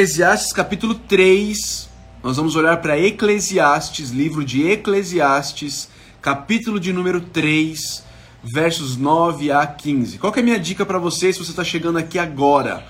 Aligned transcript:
Eclesiastes 0.00 0.52
capítulo 0.52 0.94
3, 0.94 1.88
nós 2.22 2.36
vamos 2.36 2.54
olhar 2.54 2.80
para 2.80 2.96
Eclesiastes, 2.96 4.10
livro 4.10 4.44
de 4.44 4.64
Eclesiastes, 4.64 5.88
capítulo 6.22 6.78
de 6.78 6.92
número 6.92 7.20
3, 7.20 8.04
versos 8.44 8.96
9 8.96 9.50
a 9.50 9.66
15. 9.66 10.18
Qual 10.18 10.32
é 10.32 10.38
a 10.38 10.42
minha 10.44 10.60
dica 10.60 10.86
para 10.86 11.00
você 11.00 11.32
se 11.32 11.40
você 11.40 11.50
está 11.50 11.64
chegando 11.64 11.98
aqui 11.98 12.16
agora? 12.16 12.86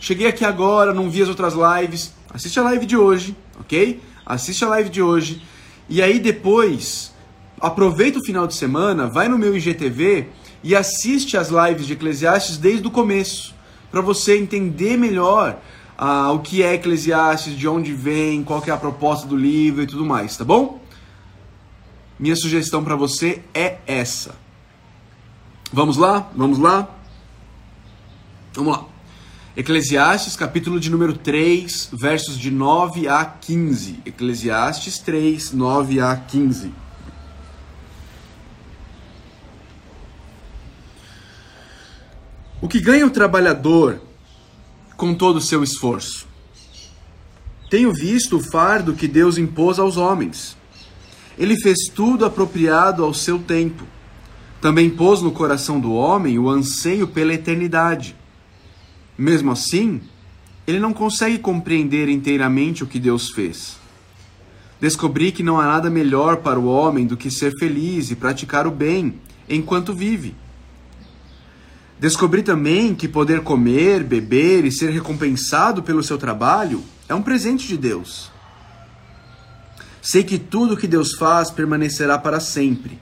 Cheguei 0.00 0.28
aqui 0.28 0.44
agora, 0.44 0.94
não 0.94 1.10
vi 1.10 1.20
as 1.20 1.28
outras 1.28 1.54
lives, 1.54 2.14
assiste 2.32 2.60
a 2.60 2.62
live 2.62 2.86
de 2.86 2.96
hoje, 2.96 3.36
ok? 3.58 4.00
Assiste 4.24 4.64
a 4.64 4.68
live 4.68 4.88
de 4.88 5.02
hoje. 5.02 5.42
E 5.88 6.00
aí 6.00 6.20
depois, 6.20 7.12
aproveita 7.60 8.20
o 8.20 8.24
final 8.24 8.46
de 8.46 8.54
semana, 8.54 9.08
vai 9.08 9.26
no 9.26 9.36
meu 9.36 9.56
IGTV 9.56 10.28
e 10.62 10.76
assiste 10.76 11.36
as 11.36 11.48
lives 11.48 11.88
de 11.88 11.94
Eclesiastes 11.94 12.56
desde 12.56 12.86
o 12.86 12.90
começo, 12.92 13.52
para 13.90 14.00
você 14.00 14.38
entender 14.38 14.96
melhor 14.96 15.60
ah, 15.96 16.32
o 16.32 16.40
que 16.40 16.62
é 16.62 16.74
Eclesiastes, 16.74 17.56
de 17.56 17.68
onde 17.68 17.92
vem, 17.92 18.42
qual 18.42 18.60
que 18.60 18.70
é 18.70 18.72
a 18.72 18.76
proposta 18.76 19.26
do 19.26 19.36
livro 19.36 19.82
e 19.82 19.86
tudo 19.86 20.04
mais, 20.04 20.36
tá 20.36 20.44
bom? 20.44 20.80
Minha 22.18 22.36
sugestão 22.36 22.84
para 22.84 22.96
você 22.96 23.42
é 23.54 23.78
essa. 23.86 24.34
Vamos 25.72 25.96
lá? 25.96 26.30
Vamos 26.34 26.58
lá? 26.58 26.88
Vamos 28.54 28.76
lá. 28.76 28.84
Eclesiastes, 29.56 30.34
capítulo 30.34 30.80
de 30.80 30.90
número 30.90 31.14
3, 31.14 31.90
versos 31.92 32.38
de 32.38 32.50
9 32.50 33.08
a 33.08 33.24
15. 33.24 34.00
Eclesiastes 34.06 34.98
3, 34.98 35.52
9 35.52 36.00
a 36.00 36.16
15. 36.16 36.72
O 42.62 42.68
que 42.68 42.80
ganha 42.80 43.04
o 43.04 43.10
trabalhador 43.10 44.00
com 45.02 45.12
todo 45.12 45.38
o 45.38 45.40
seu 45.40 45.64
esforço. 45.64 46.28
Tenho 47.68 47.92
visto 47.92 48.36
o 48.36 48.40
fardo 48.40 48.94
que 48.94 49.08
Deus 49.08 49.36
impôs 49.36 49.80
aos 49.80 49.96
homens. 49.96 50.56
Ele 51.36 51.56
fez 51.60 51.88
tudo 51.92 52.24
apropriado 52.24 53.02
ao 53.02 53.12
seu 53.12 53.40
tempo. 53.40 53.82
Também 54.60 54.88
pôs 54.88 55.20
no 55.20 55.32
coração 55.32 55.80
do 55.80 55.92
homem 55.92 56.38
o 56.38 56.48
anseio 56.48 57.08
pela 57.08 57.34
eternidade. 57.34 58.14
Mesmo 59.18 59.50
assim, 59.50 60.00
ele 60.68 60.78
não 60.78 60.92
consegue 60.92 61.36
compreender 61.36 62.08
inteiramente 62.08 62.84
o 62.84 62.86
que 62.86 63.00
Deus 63.00 63.30
fez. 63.30 63.78
Descobri 64.80 65.32
que 65.32 65.42
não 65.42 65.58
há 65.58 65.66
nada 65.66 65.90
melhor 65.90 66.36
para 66.36 66.60
o 66.60 66.66
homem 66.66 67.08
do 67.08 67.16
que 67.16 67.28
ser 67.28 67.52
feliz 67.58 68.12
e 68.12 68.14
praticar 68.14 68.68
o 68.68 68.70
bem 68.70 69.14
enquanto 69.48 69.92
vive. 69.92 70.36
Descobri 72.02 72.42
também 72.42 72.96
que 72.96 73.06
poder 73.06 73.42
comer, 73.42 74.02
beber 74.02 74.64
e 74.64 74.72
ser 74.72 74.90
recompensado 74.90 75.84
pelo 75.84 76.02
seu 76.02 76.18
trabalho 76.18 76.82
é 77.08 77.14
um 77.14 77.22
presente 77.22 77.68
de 77.68 77.76
Deus. 77.76 78.28
Sei 80.02 80.24
que 80.24 80.36
tudo 80.36 80.76
que 80.76 80.88
Deus 80.88 81.14
faz 81.14 81.48
permanecerá 81.48 82.18
para 82.18 82.40
sempre, 82.40 82.98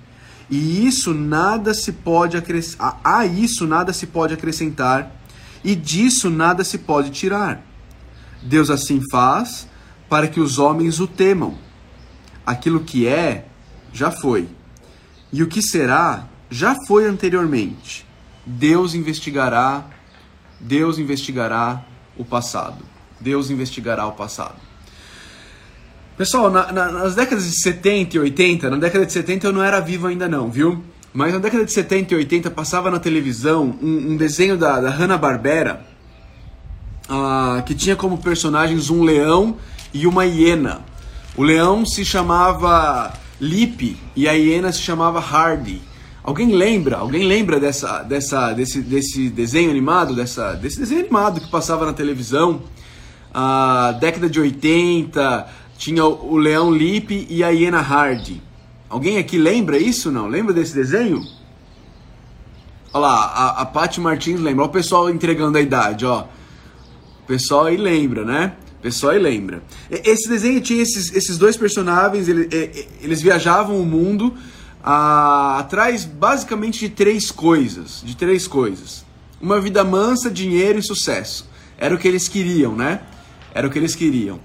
e 0.50 0.86
isso 0.86 1.14
nada 1.14 1.72
se 1.72 1.92
pode 1.92 2.36
acrescentar, 2.36 3.00
a 3.02 3.24
isso 3.24 3.66
nada 3.66 3.90
se 3.94 4.06
pode 4.06 4.34
acrescentar, 4.34 5.10
e 5.64 5.74
disso 5.74 6.28
nada 6.28 6.62
se 6.62 6.76
pode 6.76 7.08
tirar. 7.08 7.64
Deus 8.42 8.68
assim 8.68 9.00
faz 9.10 9.66
para 10.10 10.28
que 10.28 10.40
os 10.40 10.58
homens 10.58 11.00
o 11.00 11.06
temam. 11.06 11.56
Aquilo 12.44 12.80
que 12.80 13.06
é, 13.06 13.46
já 13.94 14.10
foi, 14.10 14.46
e 15.32 15.42
o 15.42 15.46
que 15.46 15.62
será, 15.62 16.28
já 16.50 16.76
foi 16.86 17.06
anteriormente 17.06 18.09
Deus 18.44 18.94
investigará, 18.94 19.84
Deus 20.58 20.98
investigará 20.98 21.84
o 22.16 22.24
passado. 22.24 22.84
Deus 23.20 23.50
investigará 23.50 24.06
o 24.06 24.12
passado. 24.12 24.56
Pessoal, 26.16 26.50
na, 26.50 26.70
na, 26.70 26.92
nas 26.92 27.14
décadas 27.14 27.44
de 27.44 27.62
70 27.62 28.16
e 28.16 28.20
80, 28.20 28.70
na 28.70 28.76
década 28.76 29.06
de 29.06 29.12
70 29.12 29.46
eu 29.46 29.52
não 29.52 29.62
era 29.62 29.80
vivo 29.80 30.06
ainda 30.06 30.28
não, 30.28 30.50
viu? 30.50 30.82
Mas 31.12 31.32
na 31.32 31.38
década 31.38 31.64
de 31.64 31.72
70 31.72 32.14
e 32.14 32.16
80 32.18 32.50
passava 32.50 32.90
na 32.90 32.98
televisão 32.98 33.76
um, 33.82 34.12
um 34.12 34.16
desenho 34.16 34.56
da, 34.56 34.80
da 34.80 34.90
Hanna-Barbera 34.90 35.84
uh, 37.08 37.62
que 37.64 37.74
tinha 37.74 37.96
como 37.96 38.18
personagens 38.18 38.90
um 38.90 39.02
leão 39.02 39.56
e 39.92 40.06
uma 40.06 40.24
hiena. 40.24 40.82
O 41.36 41.42
leão 41.42 41.84
se 41.84 42.04
chamava 42.04 43.12
Lip 43.40 43.96
e 44.14 44.28
a 44.28 44.32
hiena 44.32 44.72
se 44.72 44.80
chamava 44.80 45.18
Hardy. 45.20 45.82
Alguém 46.22 46.52
lembra? 46.52 46.98
Alguém 46.98 47.24
lembra 47.26 47.58
dessa, 47.58 48.02
dessa, 48.02 48.52
desse, 48.52 48.82
desse 48.82 49.30
desenho 49.30 49.70
animado, 49.70 50.14
dessa, 50.14 50.52
desse 50.52 50.78
desenho 50.78 51.00
animado 51.00 51.40
que 51.40 51.50
passava 51.50 51.86
na 51.86 51.94
televisão? 51.94 52.62
A 53.32 53.96
década 53.98 54.28
de 54.28 54.38
80 54.38 55.48
tinha 55.78 56.04
o, 56.04 56.36
Leão 56.36 56.70
Lip 56.70 57.26
e 57.30 57.42
a 57.42 57.48
hiena 57.48 57.80
Hardy. 57.80 58.42
Alguém 58.88 59.16
aqui 59.16 59.38
lembra 59.38 59.78
isso? 59.78 60.10
Não? 60.10 60.26
Lembra 60.26 60.52
desse 60.52 60.74
desenho? 60.74 61.22
Olha 62.92 63.00
lá, 63.00 63.24
a, 63.24 63.62
a 63.62 63.66
Paty 63.66 64.00
Martins 64.00 64.40
lembra. 64.40 64.64
Olha 64.64 64.70
o 64.70 64.72
pessoal 64.72 65.08
entregando 65.08 65.56
a 65.56 65.60
idade, 65.60 66.04
ó. 66.04 66.24
O 67.22 67.26
pessoal 67.26 67.66
aí 67.66 67.78
lembra, 67.78 68.24
né? 68.24 68.52
O 68.78 68.82
pessoal 68.82 69.12
aí 69.12 69.18
lembra. 69.18 69.62
Esse 69.90 70.28
desenho 70.28 70.60
tinha 70.60 70.82
esses, 70.82 71.14
esses 71.14 71.38
dois 71.38 71.56
personagens, 71.56 72.28
eles 72.28 73.22
viajavam 73.22 73.80
o 73.80 73.86
mundo 73.86 74.34
atrás 74.82 76.04
basicamente 76.04 76.80
de 76.80 76.88
três 76.88 77.30
coisas, 77.30 78.02
de 78.04 78.16
três 78.16 78.46
coisas. 78.46 79.04
Uma 79.40 79.60
vida 79.60 79.82
mansa, 79.84 80.30
dinheiro 80.30 80.78
e 80.78 80.82
sucesso. 80.82 81.48
Era 81.78 81.94
o 81.94 81.98
que 81.98 82.06
eles 82.06 82.28
queriam, 82.28 82.74
né? 82.74 83.00
Era 83.54 83.66
o 83.66 83.70
que 83.70 83.78
eles 83.78 83.94
queriam. 83.94 84.38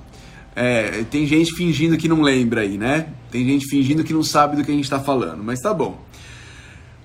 É, 0.56 1.04
tem 1.12 1.28
gente 1.28 1.54
fingindo 1.54 1.98
que 1.98 2.08
não 2.08 2.22
lembra 2.22 2.62
aí, 2.62 2.78
né? 2.78 3.08
Tem 3.30 3.46
gente 3.46 3.68
fingindo 3.68 4.04
que 4.04 4.14
não 4.14 4.24
sabe 4.24 4.56
do 4.56 4.64
que 4.64 4.72
a 4.72 4.74
gente 4.74 4.86
está 4.86 5.00
falando, 5.00 5.44
mas 5.44 5.60
tá 5.60 5.74
bom. 5.74 6.06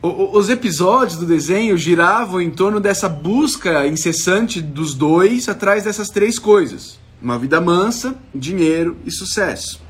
O, 0.00 0.38
os 0.38 0.48
episódios 0.48 1.18
do 1.18 1.26
desenho 1.26 1.76
giravam 1.76 2.40
em 2.40 2.50
torno 2.50 2.80
dessa 2.80 3.08
busca 3.08 3.86
incessante 3.86 4.62
dos 4.62 4.94
dois 4.94 5.48
atrás 5.48 5.84
dessas 5.84 6.08
três 6.08 6.38
coisas: 6.38 6.98
uma 7.20 7.38
vida 7.38 7.60
mansa, 7.60 8.16
dinheiro 8.34 8.96
e 9.04 9.10
sucesso. 9.10 9.80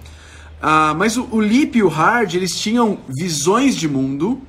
Ah, 0.61 0.95
mas 0.97 1.17
o, 1.17 1.27
o 1.31 1.41
Lip 1.41 1.79
e 1.79 1.83
o 1.83 1.89
Hard, 1.89 2.35
eles 2.35 2.59
tinham 2.59 2.99
visões 3.09 3.75
de 3.75 3.89
mundo, 3.89 4.41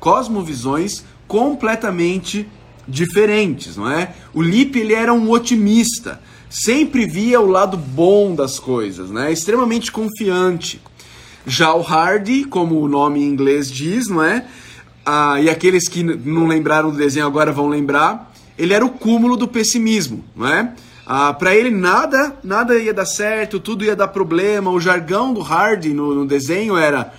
cosmovisões 0.00 1.04
completamente 1.28 2.48
diferentes, 2.86 3.76
não 3.76 3.88
é? 3.90 4.14
O 4.34 4.42
Lip, 4.42 4.76
ele 4.78 4.92
era 4.92 5.12
um 5.12 5.30
otimista, 5.30 6.20
sempre 6.50 7.06
via 7.06 7.40
o 7.40 7.46
lado 7.46 7.76
bom 7.76 8.34
das 8.34 8.58
coisas, 8.58 9.10
né? 9.10 9.32
Extremamente 9.32 9.92
confiante. 9.92 10.80
Já 11.46 11.74
o 11.74 11.82
Hardy, 11.82 12.44
como 12.44 12.80
o 12.80 12.88
nome 12.88 13.20
em 13.20 13.28
inglês 13.28 13.70
diz, 13.70 14.08
não 14.08 14.22
é? 14.22 14.44
Ah, 15.06 15.40
e 15.40 15.48
aqueles 15.48 15.88
que 15.88 16.02
não 16.02 16.46
lembraram 16.46 16.90
do 16.90 16.96
desenho 16.96 17.26
agora 17.26 17.52
vão 17.52 17.68
lembrar, 17.68 18.32
ele 18.58 18.74
era 18.74 18.84
o 18.84 18.90
cúmulo 18.90 19.36
do 19.36 19.48
pessimismo, 19.48 20.24
não 20.36 20.46
é? 20.46 20.72
Ah, 21.06 21.34
para 21.34 21.54
ele 21.54 21.70
nada, 21.70 22.36
nada 22.44 22.78
ia 22.78 22.94
dar 22.94 23.06
certo, 23.06 23.58
tudo 23.58 23.84
ia 23.84 23.96
dar 23.96 24.08
problema. 24.08 24.70
O 24.70 24.80
jargão 24.80 25.34
do 25.34 25.40
Hardy 25.40 25.92
no, 25.92 26.14
no 26.14 26.26
desenho 26.26 26.76
era: 26.76 27.12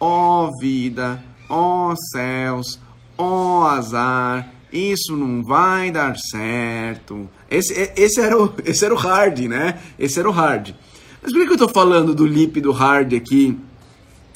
ó 0.00 0.46
oh, 0.46 0.58
vida, 0.58 1.22
ó 1.48 1.92
oh, 1.92 1.96
céus, 2.12 2.80
ó 3.16 3.60
oh, 3.60 3.66
azar, 3.66 4.48
isso 4.72 5.14
não 5.16 5.42
vai 5.42 5.90
dar 5.90 6.16
certo. 6.16 7.28
Esse, 7.50 7.92
esse, 7.96 8.20
era 8.20 8.40
o, 8.40 8.52
esse 8.64 8.84
era 8.84 8.94
o 8.94 8.98
Hardy, 8.98 9.48
né? 9.48 9.80
Esse 9.98 10.18
era 10.18 10.28
o 10.28 10.32
Hardy. 10.32 10.74
Mas 11.22 11.32
por 11.32 11.42
que 11.42 11.48
eu 11.48 11.54
estou 11.54 11.68
falando 11.68 12.14
do 12.14 12.26
Lip 12.26 12.60
do 12.60 12.72
Hardy 12.72 13.16
aqui 13.16 13.58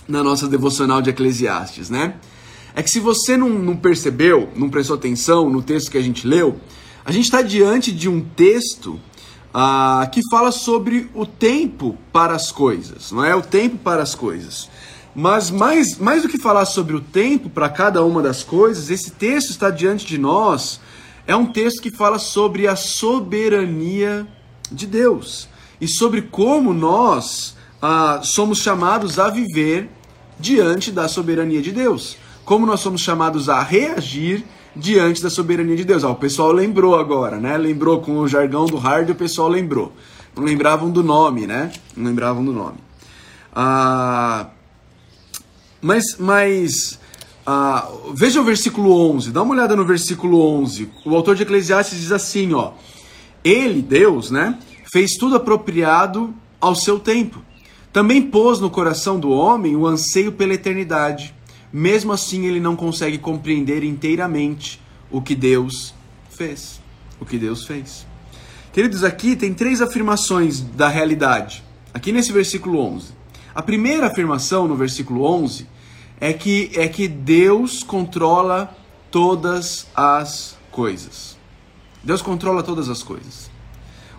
na 0.06 0.22
nossa 0.22 0.48
devocional 0.48 1.00
de 1.00 1.10
Eclesiastes, 1.10 1.88
né? 1.88 2.14
É 2.74 2.82
que 2.82 2.90
se 2.90 3.00
você 3.00 3.36
não, 3.36 3.48
não 3.48 3.76
percebeu, 3.76 4.48
não 4.54 4.68
prestou 4.68 4.96
atenção 4.96 5.48
no 5.48 5.62
texto 5.62 5.90
que 5.90 5.98
a 5.98 6.02
gente 6.02 6.26
leu, 6.26 6.56
a 7.04 7.12
gente 7.12 7.24
está 7.24 7.42
diante 7.42 7.92
de 7.92 8.08
um 8.08 8.20
texto 8.20 9.00
ah, 9.52 10.08
que 10.12 10.20
fala 10.30 10.52
sobre 10.52 11.10
o 11.14 11.24
tempo 11.26 11.96
para 12.12 12.34
as 12.34 12.52
coisas, 12.52 13.10
não 13.10 13.24
é? 13.24 13.34
O 13.34 13.42
tempo 13.42 13.78
para 13.78 14.02
as 14.02 14.14
coisas. 14.14 14.68
Mas 15.14 15.50
mais, 15.50 15.98
mais 15.98 16.22
do 16.22 16.28
que 16.28 16.38
falar 16.38 16.64
sobre 16.66 16.94
o 16.94 17.00
tempo 17.00 17.50
para 17.50 17.68
cada 17.68 18.04
uma 18.04 18.22
das 18.22 18.42
coisas, 18.42 18.90
esse 18.90 19.10
texto 19.10 19.50
está 19.50 19.70
diante 19.70 20.06
de 20.06 20.18
nós. 20.18 20.80
É 21.26 21.34
um 21.34 21.46
texto 21.46 21.82
que 21.82 21.90
fala 21.90 22.18
sobre 22.18 22.68
a 22.68 22.76
soberania 22.76 24.26
de 24.70 24.86
Deus 24.86 25.48
e 25.80 25.88
sobre 25.88 26.22
como 26.22 26.72
nós 26.72 27.56
ah, 27.82 28.20
somos 28.22 28.58
chamados 28.58 29.18
a 29.18 29.30
viver 29.30 29.90
diante 30.38 30.92
da 30.92 31.08
soberania 31.08 31.60
de 31.60 31.72
Deus. 31.72 32.16
Como 32.44 32.66
nós 32.66 32.80
somos 32.80 33.00
chamados 33.00 33.48
a 33.48 33.62
reagir 33.62 34.44
diante 34.74 35.22
da 35.22 35.30
soberania 35.30 35.76
de 35.76 35.84
Deus. 35.84 36.04
Ah, 36.04 36.10
o 36.10 36.16
pessoal 36.16 36.52
lembrou 36.52 36.96
agora, 36.96 37.38
né? 37.38 37.56
Lembrou 37.56 38.00
com 38.00 38.18
o 38.18 38.28
jargão 38.28 38.66
do 38.66 38.76
hard, 38.76 39.10
o 39.10 39.14
pessoal 39.14 39.48
lembrou. 39.48 39.92
Não 40.36 40.44
lembravam 40.44 40.90
do 40.90 41.02
nome, 41.02 41.46
né? 41.46 41.72
Não 41.96 42.06
lembravam 42.06 42.44
do 42.44 42.52
nome. 42.52 42.78
Ah, 43.54 44.46
mas, 45.80 46.16
mas 46.18 46.98
ah, 47.46 47.88
veja 48.14 48.40
o 48.40 48.44
versículo 48.44 48.92
11, 49.12 49.30
dá 49.30 49.42
uma 49.42 49.54
olhada 49.54 49.74
no 49.74 49.84
versículo 49.84 50.40
11. 50.60 50.90
O 51.04 51.14
autor 51.14 51.34
de 51.34 51.42
Eclesiastes 51.42 51.98
diz 51.98 52.12
assim, 52.12 52.52
ó. 52.54 52.72
Ele, 53.42 53.80
Deus, 53.80 54.30
né? 54.30 54.58
fez 54.92 55.12
tudo 55.12 55.36
apropriado 55.36 56.34
ao 56.60 56.74
seu 56.74 56.98
tempo. 56.98 57.42
Também 57.92 58.22
pôs 58.22 58.60
no 58.60 58.70
coração 58.70 59.18
do 59.18 59.30
homem 59.30 59.76
o 59.76 59.86
anseio 59.86 60.32
pela 60.32 60.54
eternidade. 60.54 61.34
Mesmo 61.72 62.12
assim, 62.12 62.46
ele 62.46 62.60
não 62.60 62.74
consegue 62.74 63.18
compreender 63.18 63.84
inteiramente 63.84 64.80
o 65.10 65.22
que 65.22 65.34
Deus 65.34 65.94
fez. 66.30 66.80
O 67.20 67.24
que 67.24 67.38
Deus 67.38 67.66
fez. 67.66 68.06
Queridos, 68.72 69.04
aqui 69.04 69.36
tem 69.36 69.52
três 69.52 69.80
afirmações 69.80 70.60
da 70.60 70.88
realidade. 70.88 71.62
Aqui 71.92 72.12
nesse 72.12 72.32
versículo 72.32 72.78
11. 72.78 73.12
A 73.54 73.62
primeira 73.62 74.06
afirmação 74.06 74.68
no 74.68 74.76
versículo 74.76 75.24
11 75.24 75.66
é 76.20 76.32
que 76.32 76.70
é 76.74 76.86
que 76.86 77.08
Deus 77.08 77.82
controla 77.82 78.76
todas 79.10 79.86
as 79.94 80.56
coisas. 80.70 81.36
Deus 82.02 82.22
controla 82.22 82.62
todas 82.62 82.88
as 82.88 83.02
coisas. 83.02 83.50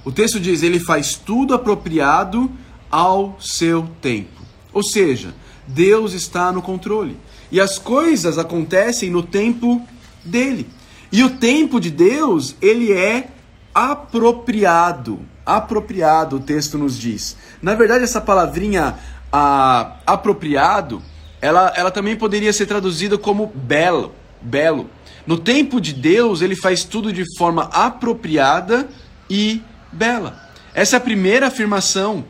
O 0.04 0.12
texto 0.12 0.40
diz: 0.40 0.64
ele 0.64 0.80
faz 0.80 1.16
tudo 1.16 1.54
apropriado 1.54 2.52
ao 2.90 3.38
seu 3.40 3.88
tempo. 4.02 4.42
Ou 4.74 4.84
seja, 4.84 5.34
Deus 5.68 6.14
está 6.14 6.52
no 6.52 6.62
controle. 6.62 7.18
E 7.52 7.60
as 7.60 7.78
coisas 7.78 8.38
acontecem 8.38 9.10
no 9.10 9.22
tempo 9.22 9.86
dele. 10.24 10.68
E 11.12 11.24
o 11.24 11.32
tempo 11.32 11.80
de 11.80 11.90
Deus, 11.90 12.56
ele 12.62 12.94
é 12.94 13.28
apropriado. 13.74 15.20
Apropriado, 15.46 16.38
o 16.38 16.40
texto 16.40 16.78
nos 16.78 16.98
diz. 16.98 17.36
Na 17.62 17.76
verdade, 17.76 18.04
essa 18.04 18.22
palavrinha 18.22 18.98
a, 19.32 19.98
apropriado, 20.06 21.02
ela, 21.42 21.74
ela 21.76 21.92
também 21.92 22.16
poderia 22.16 22.54
ser 22.54 22.66
traduzida 22.66 23.18
como 23.18 23.48
belo. 23.54 24.14
Belo. 24.42 24.90
No 25.28 25.38
tempo 25.38 25.82
de 25.82 25.94
Deus, 25.94 26.42
ele 26.42 26.56
faz 26.56 26.84
tudo 26.84 27.12
de 27.12 27.26
forma 27.38 27.64
apropriada 27.74 28.88
e 29.30 29.62
bela. 29.92 30.50
Essa 30.74 30.96
é 30.96 30.98
a 30.98 31.02
primeira 31.02 31.48
afirmação. 31.48 32.24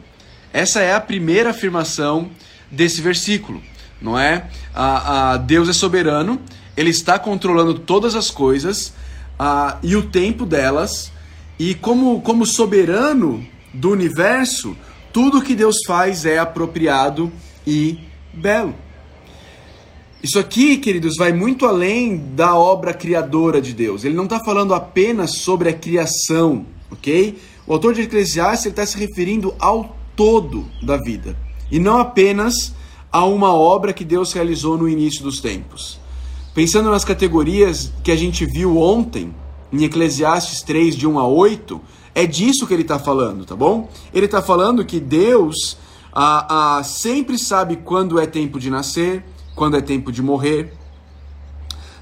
Essa 0.52 0.82
é 0.82 0.94
a 0.94 1.00
primeira 1.00 1.52
afirmação 1.52 2.30
desse 2.70 3.02
versículo, 3.02 3.62
não 4.02 4.18
é? 4.18 4.48
A, 4.74 5.32
a 5.32 5.38
Deus 5.38 5.70
é 5.70 5.74
soberano, 5.74 6.42
ele 6.76 6.90
está 6.90 7.20
controlando 7.20 7.76
todas 7.76 8.16
as 8.16 8.30
coisas 8.30 8.94
a, 9.38 9.78
e 9.84 9.96
o 9.96 10.04
tempo 10.04 10.46
delas, 10.46 11.12
e 11.60 11.76
como, 11.76 12.22
como 12.22 12.46
soberano 12.46 13.46
do 13.74 13.92
universo, 13.92 14.76
tudo 15.14 15.42
que 15.42 15.54
Deus 15.54 15.78
faz 15.86 16.26
é 16.26 16.40
apropriado 16.40 17.32
e 17.66 18.00
belo. 18.34 18.74
Isso 20.24 20.38
aqui, 20.38 20.78
queridos, 20.78 21.16
vai 21.18 21.34
muito 21.34 21.66
além 21.66 22.18
da 22.36 22.56
obra 22.56 22.94
criadora 22.94 23.60
de 23.60 23.74
Deus. 23.74 24.04
Ele 24.04 24.16
não 24.16 24.26
está 24.26 24.40
falando 24.40 24.74
apenas 24.74 25.38
sobre 25.38 25.70
a 25.70 25.74
criação, 25.74 26.66
ok? 26.92 27.40
O 27.66 27.74
autor 27.74 27.94
de 27.94 28.02
Eclesiastes 28.02 28.68
está 28.68 28.86
se 28.86 28.98
referindo 28.98 29.56
ao 29.60 29.96
todo 30.16 30.68
da 30.84 30.98
vida 30.98 31.36
e 31.72 31.80
não 31.80 31.98
apenas 31.98 32.74
a 33.12 33.26
uma 33.26 33.54
obra 33.54 33.92
que 33.92 34.06
Deus 34.06 34.32
realizou 34.34 34.78
no 34.78 34.88
início 34.88 35.24
dos 35.24 35.42
tempos. 35.42 36.00
Pensando 36.54 36.90
nas 36.90 37.04
categorias 37.04 37.92
que 38.04 38.12
a 38.12 38.16
gente 38.16 38.46
viu 38.46 38.78
ontem, 38.78 39.34
em 39.72 39.84
Eclesiastes 39.84 40.62
3, 40.62 40.96
de 40.96 41.08
1 41.08 41.20
a 41.20 41.28
8, 41.28 41.82
é 42.14 42.26
disso 42.26 42.68
que 42.68 42.74
ele 42.74 42.82
está 42.82 43.00
falando, 43.00 43.46
tá 43.46 43.56
bom? 43.56 43.90
Ele 44.14 44.26
está 44.26 44.42
falando 44.42 44.84
que 44.84 45.00
Deus 45.00 45.78
sempre 46.84 47.38
sabe 47.38 47.78
quando 47.78 48.20
é 48.20 48.26
tempo 48.26 48.60
de 48.60 48.70
nascer, 48.70 49.24
quando 49.56 49.78
é 49.78 49.82
tempo 49.82 50.12
de 50.12 50.22
morrer. 50.22 50.74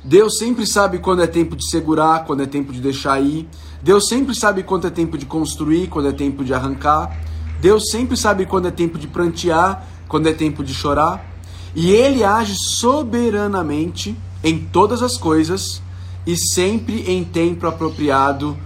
Deus 0.03 0.38
sempre 0.38 0.65
sabe 0.65 0.97
quando 0.97 1.21
é 1.21 1.27
tempo 1.27 1.56
de 1.56 1.69
segurar, 1.69 2.25
quando 2.25 2.41
é 2.41 2.45
tempo 2.47 2.71
de 2.71 2.79
deixar 2.81 3.21
ir. 3.21 3.47
Deus 3.83 4.07
sempre 4.07 4.33
sabe 4.33 4.63
quando 4.63 4.88
é 4.88 4.89
tempo 4.89 5.17
de 5.17 5.25
construir, 5.25 5.88
quando 5.88 6.07
é 6.07 6.11
tempo 6.11 6.44
de 6.44 6.53
arrancar. 6.53 7.19
Deus 7.61 7.89
sempre 7.91 8.17
sabe 8.17 8.45
quando 8.45 8.67
é 8.67 8.71
tempo 8.71 8.97
de 8.97 9.07
prantear, 9.07 9.88
quando 10.09 10.27
é 10.27 10.33
tempo 10.33 10.61
de 10.61 10.73
chorar. 10.73 11.25
E 11.73 11.91
ele 11.91 12.23
age 12.23 12.56
soberanamente 12.56 14.17
em 14.44 14.59
todas 14.59 15.01
as 15.01 15.15
coisas 15.15 15.81
e 16.27 16.35
sempre 16.35 17.09
em 17.09 17.23
tempo 17.23 17.65
apropriado. 17.65 18.57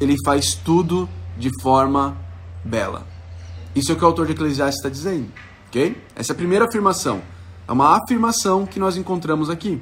Ele 0.00 0.16
faz 0.24 0.54
tudo 0.54 1.06
de 1.36 1.50
forma 1.60 2.16
bela. 2.64 3.06
Isso 3.74 3.90
é 3.90 3.94
o 3.94 3.98
que 3.98 4.04
o 4.04 4.06
autor 4.06 4.26
de 4.26 4.32
Eclesiastes 4.32 4.78
está 4.78 4.88
dizendo, 4.88 5.28
ok? 5.68 5.96
Essa 6.14 6.32
é 6.32 6.34
a 6.34 6.36
primeira 6.36 6.66
afirmação. 6.66 7.22
É 7.66 7.72
uma 7.72 7.96
afirmação 7.96 8.66
que 8.66 8.78
nós 8.78 8.96
encontramos 8.96 9.48
aqui. 9.48 9.80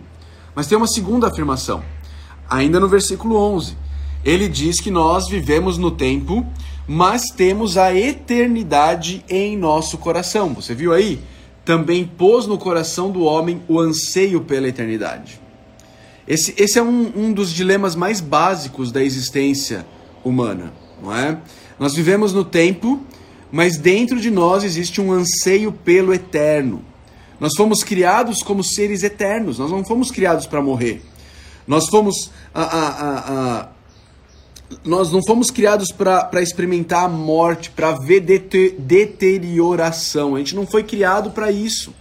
Mas 0.55 0.67
tem 0.67 0.77
uma 0.77 0.87
segunda 0.87 1.29
afirmação, 1.29 1.83
ainda 2.49 2.79
no 2.79 2.89
versículo 2.89 3.37
11. 3.37 3.77
Ele 4.25 4.49
diz 4.49 4.81
que 4.81 4.91
nós 4.91 5.29
vivemos 5.29 5.79
no 5.79 5.91
tempo, 5.91 6.47
mas 6.93 7.27
temos 7.27 7.79
a 7.79 7.95
eternidade 7.95 9.25
em 9.29 9.57
nosso 9.57 9.97
coração. 9.97 10.53
Você 10.55 10.75
viu 10.75 10.93
aí? 10.93 11.21
Também 11.65 12.05
pôs 12.05 12.49
no 12.49 12.59
coração 12.59 13.13
do 13.13 13.23
homem 13.23 13.63
o 13.69 13.79
anseio 13.79 14.41
pela 14.41 14.67
eternidade. 14.67 15.41
Esse, 16.27 16.53
esse 16.59 16.81
é 16.81 16.83
um, 16.83 17.13
um 17.15 17.33
dos 17.33 17.53
dilemas 17.53 17.95
mais 17.95 18.21
básicos 18.21 18.91
da 18.91 19.05
existência 19.05 19.87
humana, 20.25 20.73
não 21.01 21.15
é? 21.15 21.39
Nós 21.79 21.95
vivemos 21.95 22.33
no 22.33 22.45
tempo, 22.45 23.01
mas 23.53 23.77
dentro 23.77 24.19
de 24.19 24.29
nós 24.29 24.65
existe 24.65 25.01
um 25.01 25.13
anseio 25.13 25.71
pelo 25.71 26.13
eterno. 26.13 26.85
Nós 27.39 27.53
fomos 27.57 27.85
criados 27.85 28.43
como 28.43 28.65
seres 28.65 29.05
eternos, 29.05 29.61
nós 29.61 29.71
não 29.71 29.85
fomos 29.85 30.11
criados 30.11 30.45
para 30.45 30.61
morrer. 30.61 31.01
Nós 31.69 31.89
fomos. 31.89 32.33
A, 32.53 32.63
a, 32.63 33.19
a, 33.61 33.69
nós 34.85 35.11
não 35.11 35.23
fomos 35.23 35.51
criados 35.51 35.93
para 35.93 36.43
experimentar 36.43 37.05
a 37.05 37.09
morte, 37.09 37.71
para 37.71 37.93
ver 37.93 38.21
deterioração. 38.79 40.37
A 40.37 40.39
gente 40.39 40.55
não 40.55 40.67
foi 40.67 40.83
criado 40.83 41.31
para 41.31 41.51
isso. 41.51 41.93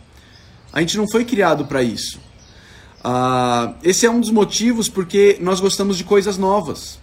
A 0.71 0.80
gente 0.80 0.98
não 0.98 1.07
foi 1.07 1.25
criado 1.25 1.66
para 1.66 1.81
isso. 1.81 2.19
Uh, 3.00 3.74
esse 3.81 4.06
é 4.06 4.10
um 4.10 4.19
dos 4.19 4.30
motivos 4.30 4.89
porque 4.89 5.38
nós 5.39 5.60
gostamos 5.60 5.98
de 5.98 6.04
coisas 6.04 6.38
novas, 6.38 7.00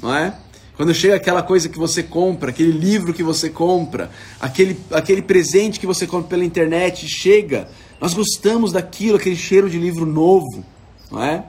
não 0.00 0.14
é? 0.14 0.36
Quando 0.76 0.92
chega 0.92 1.14
aquela 1.14 1.42
coisa 1.42 1.68
que 1.68 1.78
você 1.78 2.02
compra, 2.02 2.50
aquele 2.50 2.72
livro 2.72 3.14
que 3.14 3.22
você 3.22 3.48
compra, 3.48 4.10
aquele, 4.40 4.78
aquele 4.90 5.22
presente 5.22 5.80
que 5.80 5.86
você 5.86 6.06
compra 6.06 6.30
pela 6.30 6.44
internet, 6.44 7.08
chega, 7.08 7.68
nós 8.00 8.12
gostamos 8.12 8.72
daquilo, 8.72 9.16
aquele 9.16 9.36
cheiro 9.36 9.70
de 9.70 9.78
livro 9.78 10.04
novo, 10.04 10.64
não 11.10 11.22
é? 11.22 11.44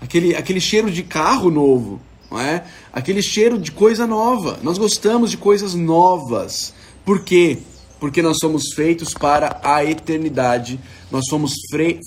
Aquele, 0.00 0.34
aquele 0.34 0.60
cheiro 0.60 0.90
de 0.90 1.02
carro 1.02 1.50
novo, 1.50 2.00
não 2.30 2.40
é? 2.40 2.64
Aquele 2.92 3.22
cheiro 3.22 3.58
de 3.58 3.72
coisa 3.72 4.06
nova. 4.06 4.58
Nós 4.62 4.78
gostamos 4.78 5.30
de 5.30 5.36
coisas 5.36 5.74
novas. 5.74 6.74
Por 7.04 7.20
quê? 7.20 7.58
Porque 8.00 8.20
nós 8.20 8.38
somos 8.40 8.74
feitos 8.74 9.14
para 9.14 9.60
a 9.62 9.84
eternidade. 9.84 10.78
Nós 11.10 11.24
fomos 11.28 11.52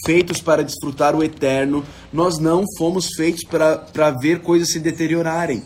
feitos 0.05 0.41
para 0.41 0.63
desfrutar 0.63 1.15
o 1.15 1.23
eterno. 1.23 1.83
Nós 2.11 2.37
não 2.37 2.63
fomos 2.77 3.07
feitos 3.15 3.43
para 3.43 4.11
ver 4.11 4.41
coisas 4.41 4.71
se 4.71 4.79
deteriorarem. 4.79 5.63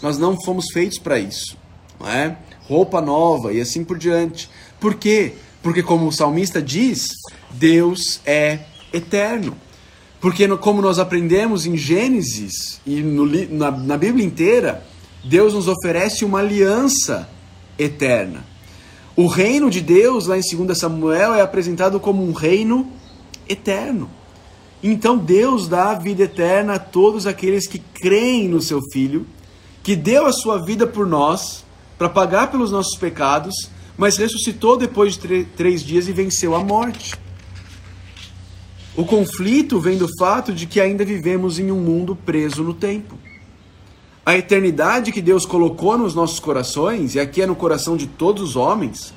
Nós 0.00 0.16
não 0.16 0.40
fomos 0.42 0.66
feitos 0.72 0.98
para 0.98 1.18
isso, 1.18 1.56
não 1.98 2.08
é? 2.08 2.38
Roupa 2.68 3.00
nova 3.00 3.52
e 3.52 3.60
assim 3.60 3.82
por 3.82 3.98
diante. 3.98 4.48
Por 4.78 4.94
quê? 4.94 5.34
Porque 5.62 5.82
como 5.82 6.06
o 6.06 6.12
salmista 6.12 6.62
diz, 6.62 7.08
Deus 7.50 8.20
é 8.24 8.60
eterno. 8.92 9.56
Porque 10.20 10.48
como 10.56 10.82
nós 10.82 10.98
aprendemos 10.98 11.64
em 11.64 11.76
Gênesis 11.76 12.80
e 12.84 13.00
no, 13.00 13.26
na, 13.54 13.70
na 13.70 13.96
Bíblia 13.96 14.24
inteira, 14.24 14.84
Deus 15.24 15.54
nos 15.54 15.68
oferece 15.68 16.24
uma 16.24 16.40
aliança 16.40 17.28
eterna. 17.78 18.44
O 19.14 19.26
reino 19.26 19.70
de 19.70 19.80
Deus, 19.80 20.26
lá 20.26 20.36
em 20.36 20.40
2 20.40 20.76
Samuel, 20.76 21.34
é 21.34 21.40
apresentado 21.40 22.00
como 22.00 22.24
um 22.24 22.32
reino 22.32 22.90
eterno. 23.48 24.10
Então 24.82 25.16
Deus 25.18 25.68
dá 25.68 25.90
a 25.90 25.94
vida 25.94 26.22
eterna 26.24 26.74
a 26.74 26.78
todos 26.78 27.26
aqueles 27.26 27.66
que 27.66 27.78
creem 27.78 28.48
no 28.48 28.60
seu 28.60 28.80
Filho 28.92 29.26
que 29.88 29.96
deu 29.96 30.26
a 30.26 30.32
sua 30.34 30.58
vida 30.58 30.86
por 30.86 31.06
nós 31.06 31.64
para 31.96 32.10
pagar 32.10 32.50
pelos 32.50 32.70
nossos 32.70 32.94
pecados, 32.98 33.54
mas 33.96 34.18
ressuscitou 34.18 34.76
depois 34.76 35.16
de 35.16 35.44
três 35.56 35.82
dias 35.82 36.06
e 36.06 36.12
venceu 36.12 36.54
a 36.54 36.62
morte. 36.62 37.14
O 38.98 39.04
conflito 39.04 39.78
vem 39.78 39.96
do 39.96 40.08
fato 40.18 40.52
de 40.52 40.66
que 40.66 40.80
ainda 40.80 41.04
vivemos 41.04 41.60
em 41.60 41.70
um 41.70 41.78
mundo 41.78 42.16
preso 42.16 42.64
no 42.64 42.74
tempo. 42.74 43.16
A 44.26 44.36
eternidade 44.36 45.12
que 45.12 45.22
Deus 45.22 45.46
colocou 45.46 45.96
nos 45.96 46.16
nossos 46.16 46.40
corações, 46.40 47.14
e 47.14 47.20
aqui 47.20 47.40
é 47.40 47.46
no 47.46 47.54
coração 47.54 47.96
de 47.96 48.08
todos 48.08 48.42
os 48.42 48.56
homens, 48.56 49.14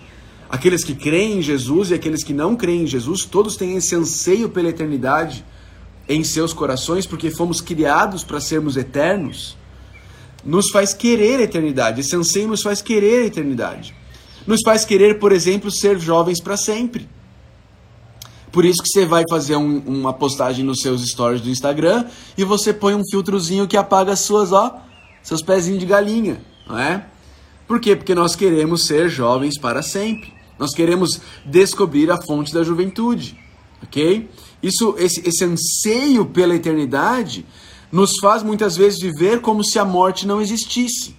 aqueles 0.48 0.84
que 0.84 0.94
creem 0.94 1.40
em 1.40 1.42
Jesus 1.42 1.90
e 1.90 1.96
aqueles 1.96 2.24
que 2.24 2.32
não 2.32 2.56
creem 2.56 2.84
em 2.84 2.86
Jesus, 2.86 3.26
todos 3.26 3.56
têm 3.56 3.76
esse 3.76 3.96
anseio 3.96 4.50
pela 4.50 4.70
eternidade 4.70 5.44
em 6.08 6.24
seus 6.24 6.54
corações, 6.54 7.08
porque 7.08 7.32
fomos 7.32 7.60
criados 7.60 8.24
para 8.24 8.40
sermos 8.40 8.78
eternos 8.78 9.58
nos 10.46 10.70
faz 10.70 10.94
querer 10.94 11.40
a 11.40 11.44
eternidade. 11.46 12.02
Esse 12.02 12.16
anseio 12.16 12.48
nos 12.48 12.62
faz 12.62 12.84
querer 12.84 13.24
a 13.24 13.26
eternidade. 13.26 13.96
Nos 14.46 14.60
faz 14.64 14.86
querer, 14.86 15.18
por 15.18 15.32
exemplo, 15.32 15.72
ser 15.72 16.00
jovens 16.00 16.40
para 16.40 16.56
sempre. 16.56 17.10
Por 18.52 18.66
isso 18.66 18.82
que 18.82 18.90
você 18.90 19.06
vai 19.06 19.24
fazer 19.30 19.56
um, 19.56 19.80
uma 19.80 20.14
postagem 20.14 20.66
nos 20.66 20.82
seus 20.82 21.08
stories 21.08 21.42
do 21.42 21.50
Instagram 21.50 22.06
e 22.38 22.44
você 22.44 22.74
põe 22.74 22.94
um 22.94 23.04
filtrozinho 23.10 23.68
que 23.68 23.78
apaga 23.78 24.16
suas, 24.16 24.52
ó, 24.52 24.82
seus 25.24 25.42
pezinhos 25.42 25.80
de 25.80 25.86
galinha, 25.86 26.42
não 26.68 26.78
é? 26.78 27.06
Por 27.68 27.80
quê? 27.80 27.96
Porque 27.96 28.14
nós 28.14 28.36
queremos 28.36 28.86
ser 28.86 29.10
jovens 29.10 29.58
para 29.58 29.82
sempre. 29.82 30.34
Nós 30.60 30.74
queremos 30.74 31.22
descobrir 31.46 32.12
a 32.12 32.22
fonte 32.22 32.54
da 32.54 32.64
juventude, 32.64 33.40
ok? 33.82 34.30
Isso, 34.62 34.96
esse, 35.00 35.28
esse 35.28 35.44
anseio 35.46 36.26
pela 36.26 36.54
eternidade 36.54 37.46
nos 37.92 38.20
faz 38.20 38.44
muitas 38.44 38.76
vezes 38.76 39.00
viver 39.00 39.42
como 39.42 39.64
se 39.64 39.80
a 39.80 39.86
morte 39.86 40.28
não 40.28 40.42
existisse, 40.42 41.16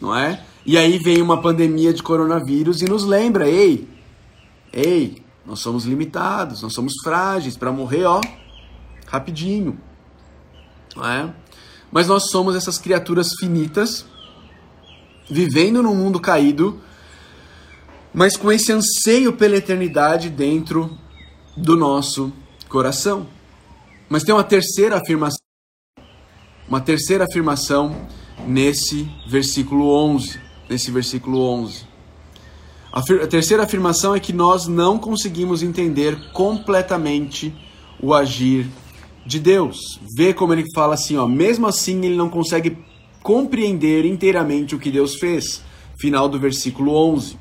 não 0.00 0.14
é? 0.14 0.42
E 0.64 0.76
aí 0.76 0.98
vem 0.98 1.22
uma 1.22 1.40
pandemia 1.40 1.92
de 1.92 2.02
coronavírus 2.02 2.82
e 2.82 2.84
nos 2.84 3.04
lembra, 3.04 3.48
ei, 3.48 3.88
ei, 4.72 5.22
nós 5.48 5.60
somos 5.60 5.86
limitados, 5.86 6.60
nós 6.60 6.74
somos 6.74 6.92
frágeis 7.02 7.56
para 7.56 7.72
morrer, 7.72 8.04
ó, 8.04 8.20
rapidinho, 9.06 9.80
não 10.94 11.06
é? 11.06 11.34
Mas 11.90 12.06
nós 12.06 12.30
somos 12.30 12.54
essas 12.54 12.76
criaturas 12.76 13.30
finitas, 13.40 14.04
vivendo 15.30 15.82
num 15.82 15.94
mundo 15.94 16.20
caído, 16.20 16.78
mas 18.12 18.36
com 18.36 18.52
esse 18.52 18.70
anseio 18.70 19.32
pela 19.32 19.56
eternidade 19.56 20.28
dentro 20.28 20.98
do 21.56 21.74
nosso 21.76 22.30
coração. 22.68 23.26
Mas 24.06 24.24
tem 24.24 24.34
uma 24.34 24.44
terceira 24.44 24.98
afirmação, 24.98 25.40
uma 26.68 26.80
terceira 26.80 27.24
afirmação 27.24 28.06
nesse 28.46 29.10
versículo 29.26 29.94
11, 29.94 30.38
nesse 30.68 30.90
versículo 30.90 31.40
11. 31.40 31.87
A, 32.92 33.00
a 33.00 33.26
terceira 33.26 33.62
afirmação 33.62 34.14
é 34.14 34.20
que 34.20 34.32
nós 34.32 34.66
não 34.66 34.98
conseguimos 34.98 35.62
entender 35.62 36.32
completamente 36.32 37.54
o 38.00 38.14
agir 38.14 38.66
de 39.26 39.38
Deus. 39.38 40.00
Vê 40.16 40.32
como 40.32 40.52
ele 40.52 40.64
fala 40.74 40.94
assim, 40.94 41.16
ó, 41.16 41.26
mesmo 41.26 41.66
assim 41.66 42.04
ele 42.04 42.16
não 42.16 42.30
consegue 42.30 42.78
compreender 43.22 44.06
inteiramente 44.06 44.74
o 44.74 44.78
que 44.78 44.90
Deus 44.90 45.16
fez. 45.16 45.62
Final 46.00 46.28
do 46.28 46.38
versículo 46.38 46.94
11. 46.94 47.38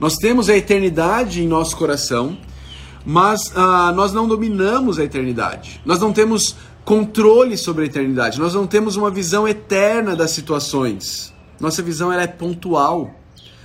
Nós 0.00 0.16
temos 0.16 0.48
a 0.48 0.56
eternidade 0.56 1.42
em 1.42 1.46
nosso 1.46 1.76
coração, 1.76 2.36
mas 3.04 3.52
ah, 3.54 3.92
nós 3.92 4.12
não 4.12 4.26
dominamos 4.26 4.98
a 4.98 5.04
eternidade. 5.04 5.80
Nós 5.84 6.00
não 6.00 6.12
temos 6.12 6.56
controle 6.84 7.56
sobre 7.56 7.84
a 7.84 7.86
eternidade. 7.86 8.40
Nós 8.40 8.54
não 8.54 8.66
temos 8.66 8.96
uma 8.96 9.10
visão 9.10 9.46
eterna 9.46 10.16
das 10.16 10.30
situações. 10.30 11.34
Nossa 11.60 11.82
visão 11.82 12.12
ela 12.12 12.22
é 12.22 12.26
pontual. 12.26 13.14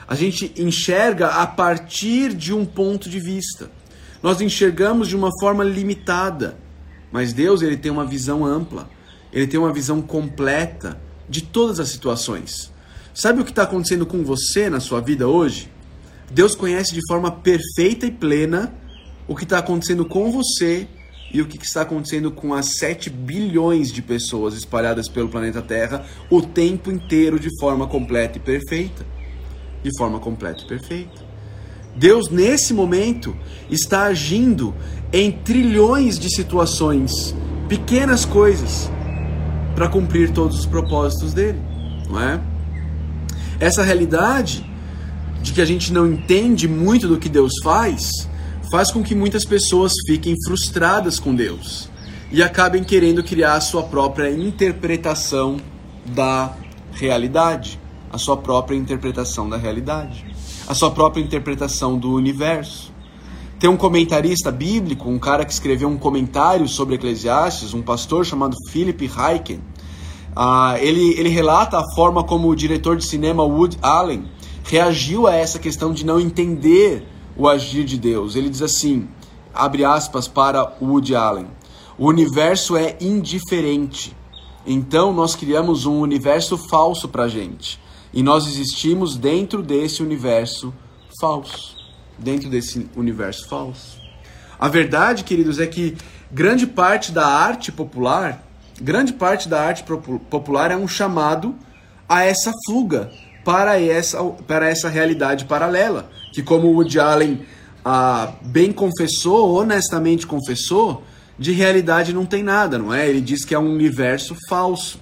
A 0.07 0.15
gente 0.15 0.53
enxerga 0.57 1.27
a 1.27 1.47
partir 1.47 2.33
de 2.33 2.53
um 2.53 2.65
ponto 2.65 3.09
de 3.09 3.19
vista. 3.19 3.71
Nós 4.21 4.41
enxergamos 4.41 5.07
de 5.07 5.15
uma 5.15 5.29
forma 5.39 5.63
limitada. 5.63 6.57
Mas 7.11 7.31
Deus 7.31 7.61
ele 7.61 7.77
tem 7.77 7.91
uma 7.91 8.05
visão 8.05 8.43
ampla, 8.43 8.89
ele 9.31 9.45
tem 9.45 9.59
uma 9.59 9.71
visão 9.71 10.01
completa 10.01 10.99
de 11.29 11.41
todas 11.43 11.79
as 11.79 11.89
situações. 11.89 12.71
Sabe 13.13 13.39
o 13.39 13.45
que 13.45 13.51
está 13.51 13.63
acontecendo 13.63 14.05
com 14.05 14.23
você 14.23 14.69
na 14.69 14.79
sua 14.79 14.99
vida 14.99 15.27
hoje? 15.27 15.71
Deus 16.31 16.55
conhece 16.55 16.93
de 16.93 17.01
forma 17.07 17.31
perfeita 17.31 18.07
e 18.07 18.11
plena 18.11 18.73
o 19.27 19.35
que 19.35 19.43
está 19.43 19.59
acontecendo 19.59 20.03
com 20.05 20.31
você 20.31 20.87
e 21.31 21.41
o 21.41 21.45
que 21.45 21.63
está 21.63 21.81
acontecendo 21.81 22.31
com 22.31 22.53
as 22.53 22.77
7 22.77 23.11
bilhões 23.11 23.91
de 23.91 24.01
pessoas 24.01 24.55
espalhadas 24.55 25.07
pelo 25.07 25.29
planeta 25.29 25.61
Terra 25.61 26.05
o 26.29 26.41
tempo 26.41 26.91
inteiro 26.91 27.39
de 27.39 27.49
forma 27.59 27.85
completa 27.85 28.37
e 28.37 28.41
perfeita. 28.41 29.05
De 29.83 29.95
forma 29.97 30.19
completa 30.19 30.63
e 30.63 30.67
perfeita. 30.67 31.21
Deus, 31.95 32.29
nesse 32.29 32.73
momento, 32.73 33.35
está 33.69 34.03
agindo 34.03 34.73
em 35.11 35.31
trilhões 35.31 36.17
de 36.17 36.33
situações, 36.33 37.35
pequenas 37.69 38.25
coisas, 38.25 38.89
para 39.75 39.87
cumprir 39.87 40.31
todos 40.31 40.59
os 40.59 40.65
propósitos 40.65 41.33
dele, 41.33 41.59
não 42.09 42.19
é? 42.19 42.41
Essa 43.59 43.83
realidade 43.83 44.65
de 45.41 45.51
que 45.53 45.61
a 45.61 45.65
gente 45.65 45.93
não 45.93 46.07
entende 46.07 46.67
muito 46.67 47.07
do 47.07 47.19
que 47.19 47.29
Deus 47.29 47.53
faz, 47.63 48.27
faz 48.71 48.91
com 48.91 49.03
que 49.03 49.13
muitas 49.13 49.45
pessoas 49.45 49.93
fiquem 50.07 50.35
frustradas 50.47 51.19
com 51.19 51.35
Deus 51.35 51.89
e 52.31 52.41
acabem 52.41 52.83
querendo 52.83 53.23
criar 53.23 53.53
a 53.53 53.61
sua 53.61 53.83
própria 53.83 54.31
interpretação 54.31 55.57
da 56.05 56.55
realidade, 56.93 57.79
a 58.13 58.17
sua 58.17 58.37
própria 58.37 58.77
interpretação 58.77 59.49
da 59.49 59.57
realidade 59.57 60.33
a 60.67 60.73
sua 60.73 60.91
própria 60.91 61.21
interpretação 61.21 61.97
do 61.97 62.13
universo. 62.13 62.91
Tem 63.59 63.69
um 63.69 63.77
comentarista 63.77 64.51
bíblico, 64.51 65.09
um 65.09 65.19
cara 65.19 65.45
que 65.45 65.53
escreveu 65.53 65.87
um 65.87 65.97
comentário 65.97 66.67
sobre 66.67 66.95
Eclesiastes, 66.95 67.73
um 67.73 67.81
pastor 67.81 68.25
chamado 68.25 68.55
Philip 68.69 69.05
Hyken. 69.05 69.59
Uh, 70.35 70.77
ele, 70.79 71.17
ele 71.19 71.29
relata 71.29 71.77
a 71.77 71.95
forma 71.95 72.23
como 72.23 72.49
o 72.49 72.55
diretor 72.55 72.97
de 72.97 73.05
cinema 73.05 73.43
Woody 73.43 73.77
Allen 73.81 74.25
reagiu 74.63 75.27
a 75.27 75.35
essa 75.35 75.59
questão 75.59 75.93
de 75.93 76.05
não 76.05 76.19
entender 76.19 77.05
o 77.37 77.47
agir 77.47 77.83
de 77.85 77.97
Deus. 77.97 78.35
Ele 78.35 78.49
diz 78.49 78.61
assim, 78.61 79.07
abre 79.53 79.85
aspas 79.85 80.27
para 80.27 80.75
Woody 80.81 81.15
Allen, 81.15 81.47
o 81.97 82.07
universo 82.07 82.75
é 82.75 82.97
indiferente. 82.99 84.15
Então 84.65 85.13
nós 85.13 85.35
criamos 85.35 85.85
um 85.85 85.99
universo 85.99 86.57
falso 86.57 87.07
para 87.07 87.27
gente. 87.27 87.82
E 88.13 88.21
nós 88.21 88.45
existimos 88.45 89.17
dentro 89.17 89.63
desse 89.63 90.03
universo 90.03 90.73
falso. 91.19 91.75
Dentro 92.17 92.49
desse 92.49 92.87
universo 92.95 93.47
falso. 93.47 93.97
A 94.59 94.67
verdade, 94.67 95.23
queridos, 95.23 95.59
é 95.59 95.65
que 95.65 95.97
grande 96.31 96.67
parte 96.67 97.11
da 97.11 97.25
arte 97.25 97.71
popular, 97.71 98.47
grande 98.79 99.13
parte 99.13 99.49
da 99.49 99.61
arte 99.61 99.83
popular 99.83 100.71
é 100.71 100.77
um 100.77 100.87
chamado 100.87 101.55
a 102.07 102.23
essa 102.23 102.51
fuga 102.67 103.11
para 103.43 103.81
essa, 103.81 104.23
para 104.23 104.69
essa 104.69 104.87
realidade 104.87 105.45
paralela, 105.45 106.09
que 106.31 106.41
como 106.41 106.71
Woody 106.71 106.99
Allen 106.99 107.41
ah, 107.83 108.33
bem 108.41 108.71
confessou, 108.71 109.53
honestamente 109.55 110.25
confessou, 110.25 111.03
de 111.37 111.51
realidade 111.51 112.13
não 112.13 112.25
tem 112.25 112.43
nada, 112.43 112.77
não 112.77 112.93
é? 112.93 113.09
Ele 113.09 113.19
diz 113.19 113.43
que 113.43 113.53
é 113.53 113.59
um 113.59 113.73
universo 113.73 114.35
falso. 114.47 114.99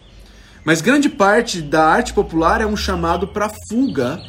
Mas 0.64 0.80
grande 0.80 1.10
parte 1.10 1.62
da 1.62 1.84
arte 1.86 2.14
popular 2.14 2.62
é 2.62 2.66
um 2.66 2.78
chamado 2.78 3.28
para 3.28 3.52
fuga. 3.68 4.22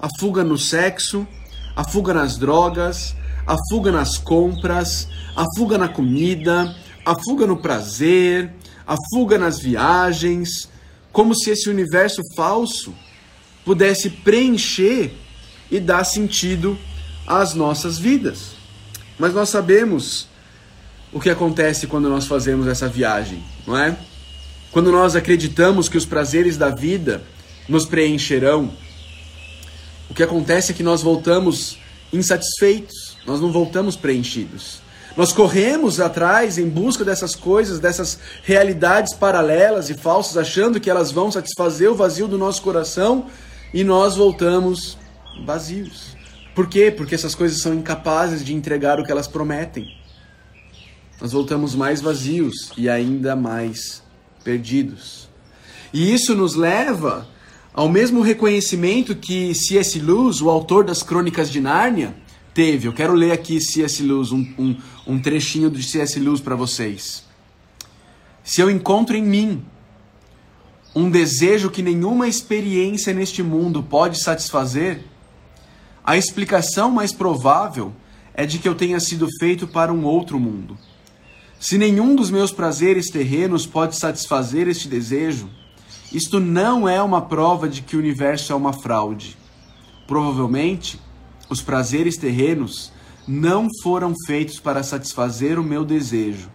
A 0.00 0.08
fuga 0.20 0.44
no 0.44 0.56
sexo, 0.56 1.26
a 1.74 1.82
fuga 1.82 2.14
nas 2.14 2.38
drogas, 2.38 3.16
a 3.44 3.56
fuga 3.68 3.90
nas 3.90 4.16
compras, 4.16 5.08
a 5.34 5.44
fuga 5.56 5.76
na 5.76 5.88
comida, 5.88 6.76
a 7.04 7.14
fuga 7.24 7.44
no 7.46 7.56
prazer, 7.56 8.52
a 8.86 8.94
fuga 9.12 9.36
nas 9.36 9.58
viagens, 9.58 10.68
como 11.10 11.34
se 11.34 11.50
esse 11.50 11.68
universo 11.68 12.22
falso 12.36 12.94
pudesse 13.64 14.08
preencher 14.08 15.12
e 15.68 15.80
dar 15.80 16.04
sentido 16.04 16.78
às 17.26 17.54
nossas 17.54 17.98
vidas. 17.98 18.52
Mas 19.18 19.34
nós 19.34 19.48
sabemos 19.48 20.28
o 21.12 21.18
que 21.18 21.30
acontece 21.30 21.88
quando 21.88 22.08
nós 22.08 22.26
fazemos 22.26 22.68
essa 22.68 22.88
viagem, 22.88 23.42
não 23.66 23.76
é? 23.76 23.96
Quando 24.70 24.92
nós 24.92 25.16
acreditamos 25.16 25.88
que 25.88 25.96
os 25.96 26.04
prazeres 26.04 26.56
da 26.56 26.68
vida 26.68 27.22
nos 27.68 27.86
preencherão, 27.86 28.70
o 30.10 30.14
que 30.14 30.22
acontece 30.22 30.72
é 30.72 30.74
que 30.74 30.82
nós 30.82 31.02
voltamos 31.02 31.78
insatisfeitos, 32.12 33.16
nós 33.26 33.40
não 33.40 33.50
voltamos 33.50 33.96
preenchidos. 33.96 34.80
Nós 35.16 35.32
corremos 35.32 36.00
atrás 36.00 36.58
em 36.58 36.68
busca 36.68 37.04
dessas 37.04 37.34
coisas, 37.34 37.80
dessas 37.80 38.18
realidades 38.44 39.14
paralelas 39.14 39.90
e 39.90 39.94
falsas, 39.94 40.36
achando 40.36 40.78
que 40.78 40.88
elas 40.88 41.10
vão 41.10 41.32
satisfazer 41.32 41.90
o 41.90 41.94
vazio 41.94 42.28
do 42.28 42.38
nosso 42.38 42.62
coração 42.62 43.26
e 43.74 43.82
nós 43.82 44.16
voltamos 44.16 44.96
vazios. 45.44 46.16
Por 46.54 46.68
quê? 46.68 46.90
Porque 46.90 47.14
essas 47.14 47.34
coisas 47.34 47.60
são 47.60 47.74
incapazes 47.74 48.44
de 48.44 48.54
entregar 48.54 49.00
o 49.00 49.04
que 49.04 49.10
elas 49.10 49.26
prometem. 49.26 49.86
Nós 51.20 51.32
voltamos 51.32 51.74
mais 51.74 52.00
vazios 52.00 52.70
e 52.76 52.88
ainda 52.88 53.34
mais 53.34 54.02
perdidos. 54.48 55.28
E 55.92 56.10
isso 56.10 56.34
nos 56.34 56.54
leva 56.54 57.28
ao 57.74 57.86
mesmo 57.86 58.22
reconhecimento 58.22 59.14
que 59.14 59.54
C.S. 59.54 59.98
Lewis, 59.98 60.40
o 60.40 60.48
autor 60.48 60.84
das 60.84 61.02
Crônicas 61.02 61.50
de 61.50 61.60
Nárnia, 61.60 62.16
teve. 62.54 62.88
Eu 62.88 62.94
quero 62.94 63.12
ler 63.12 63.30
aqui 63.30 63.60
C.S. 63.60 64.02
Lewis, 64.02 64.32
um, 64.32 64.40
um, 64.58 64.76
um 65.06 65.18
trechinho 65.20 65.70
de 65.70 65.82
C.S. 65.82 66.18
Lewis 66.18 66.40
para 66.40 66.56
vocês. 66.56 67.24
Se 68.42 68.62
eu 68.62 68.70
encontro 68.70 69.14
em 69.14 69.22
mim 69.22 69.62
um 70.94 71.10
desejo 71.10 71.68
que 71.68 71.82
nenhuma 71.82 72.26
experiência 72.26 73.12
neste 73.12 73.42
mundo 73.42 73.82
pode 73.82 74.18
satisfazer, 74.18 75.04
a 76.02 76.16
explicação 76.16 76.90
mais 76.90 77.12
provável 77.12 77.92
é 78.32 78.46
de 78.46 78.58
que 78.58 78.66
eu 78.66 78.74
tenha 78.74 78.98
sido 78.98 79.28
feito 79.38 79.66
para 79.66 79.92
um 79.92 80.04
outro 80.04 80.40
mundo. 80.40 80.78
Se 81.60 81.76
nenhum 81.76 82.14
dos 82.14 82.30
meus 82.30 82.52
prazeres 82.52 83.10
terrenos 83.10 83.66
pode 83.66 83.96
satisfazer 83.96 84.68
este 84.68 84.86
desejo, 84.86 85.50
isto 86.12 86.38
não 86.38 86.88
é 86.88 87.02
uma 87.02 87.22
prova 87.22 87.68
de 87.68 87.82
que 87.82 87.96
o 87.96 87.98
universo 87.98 88.52
é 88.52 88.56
uma 88.56 88.72
fraude. 88.72 89.36
Provavelmente, 90.06 91.00
os 91.50 91.60
prazeres 91.60 92.16
terrenos 92.16 92.92
não 93.26 93.66
foram 93.82 94.14
feitos 94.24 94.60
para 94.60 94.84
satisfazer 94.84 95.58
o 95.58 95.64
meu 95.64 95.84
desejo, 95.84 96.48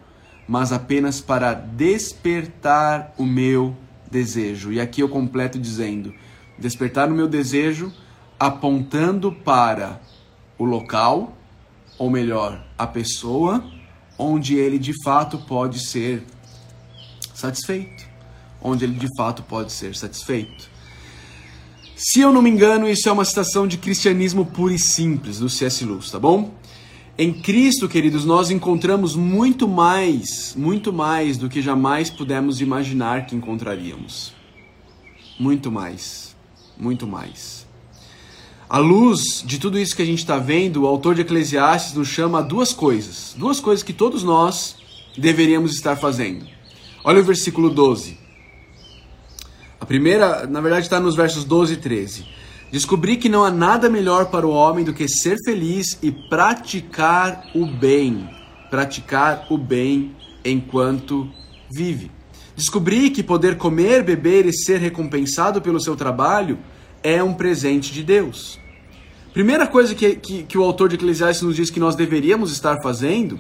mas 0.47 0.71
apenas 0.71 1.19
para 1.19 1.53
despertar 1.53 3.13
o 3.17 3.25
meu 3.25 3.75
desejo. 4.09 4.71
E 4.71 4.79
aqui 4.79 5.01
eu 5.01 5.09
completo 5.09 5.59
dizendo: 5.59 6.13
Despertar 6.57 7.09
no 7.09 7.15
meu 7.15 7.27
desejo 7.27 7.91
apontando 8.39 9.31
para 9.31 10.01
o 10.57 10.63
local, 10.63 11.37
ou 11.97 12.09
melhor, 12.09 12.65
a 12.77 12.87
pessoa 12.87 13.63
onde 14.17 14.55
ele 14.55 14.77
de 14.77 14.93
fato 15.03 15.37
pode 15.39 15.79
ser 15.79 16.23
satisfeito. 17.33 18.05
Onde 18.61 18.85
ele 18.85 18.93
de 18.93 19.07
fato 19.17 19.43
pode 19.43 19.71
ser 19.71 19.95
satisfeito. 19.95 20.69
Se 21.95 22.21
eu 22.21 22.33
não 22.33 22.41
me 22.41 22.49
engano, 22.49 22.89
isso 22.89 23.07
é 23.07 23.11
uma 23.11 23.25
citação 23.25 23.67
de 23.67 23.77
cristianismo 23.77 24.45
puro 24.45 24.73
e 24.73 24.79
simples 24.79 25.39
do 25.39 25.49
C.S. 25.49 25.85
Lewis, 25.85 26.09
tá 26.09 26.19
bom? 26.19 26.51
Em 27.17 27.31
Cristo, 27.31 27.87
queridos, 27.87 28.25
nós 28.25 28.49
encontramos 28.49 29.15
muito 29.15 29.67
mais, 29.67 30.55
muito 30.57 30.91
mais 30.91 31.37
do 31.37 31.47
que 31.47 31.61
jamais 31.61 32.09
pudemos 32.09 32.59
imaginar 32.59 33.27
que 33.27 33.35
encontraríamos. 33.35 34.33
Muito 35.39 35.71
mais, 35.71 36.35
muito 36.77 37.05
mais. 37.05 37.67
À 38.73 38.79
luz 38.79 39.43
de 39.45 39.59
tudo 39.59 39.77
isso 39.77 39.95
que 39.95 40.01
a 40.01 40.05
gente 40.05 40.17
está 40.17 40.39
vendo, 40.39 40.81
o 40.81 40.87
autor 40.87 41.13
de 41.13 41.21
Eclesiastes 41.21 41.93
nos 41.93 42.07
chama 42.07 42.39
a 42.39 42.41
duas 42.41 42.73
coisas. 42.73 43.35
Duas 43.37 43.59
coisas 43.59 43.83
que 43.83 43.93
todos 43.93 44.23
nós 44.23 44.75
deveríamos 45.15 45.75
estar 45.75 45.95
fazendo. 45.95 46.43
Olha 47.03 47.21
o 47.21 47.23
versículo 47.23 47.69
12. 47.69 48.17
A 49.79 49.85
primeira, 49.85 50.47
na 50.47 50.59
verdade, 50.59 50.87
está 50.87 50.99
nos 50.99 51.15
versos 51.15 51.43
12 51.43 51.73
e 51.73 51.77
13. 51.77 52.25
Descobri 52.71 53.17
que 53.17 53.29
não 53.29 53.43
há 53.43 53.51
nada 53.51 53.87
melhor 53.91 54.31
para 54.31 54.47
o 54.47 54.49
homem 54.49 54.83
do 54.83 54.91
que 54.91 55.07
ser 55.07 55.37
feliz 55.45 55.99
e 56.01 56.11
praticar 56.11 57.51
o 57.53 57.67
bem. 57.67 58.27
Praticar 58.71 59.45
o 59.51 59.57
bem 59.59 60.15
enquanto 60.43 61.29
vive. 61.71 62.09
Descobri 62.55 63.11
que 63.11 63.21
poder 63.21 63.55
comer, 63.55 64.01
beber 64.01 64.47
e 64.47 64.51
ser 64.51 64.79
recompensado 64.79 65.61
pelo 65.61 65.79
seu 65.79 65.95
trabalho 65.95 66.57
é 67.03 67.21
um 67.21 67.35
presente 67.35 67.93
de 67.93 68.01
Deus. 68.01 68.62
Primeira 69.33 69.65
coisa 69.65 69.95
que, 69.95 70.15
que, 70.15 70.43
que 70.43 70.57
o 70.57 70.63
autor 70.63 70.89
de 70.89 70.95
Eclesiastes 70.95 71.41
nos 71.41 71.55
diz 71.55 71.71
que 71.71 71.79
nós 71.79 71.95
deveríamos 71.95 72.51
estar 72.51 72.77
fazendo 72.83 73.39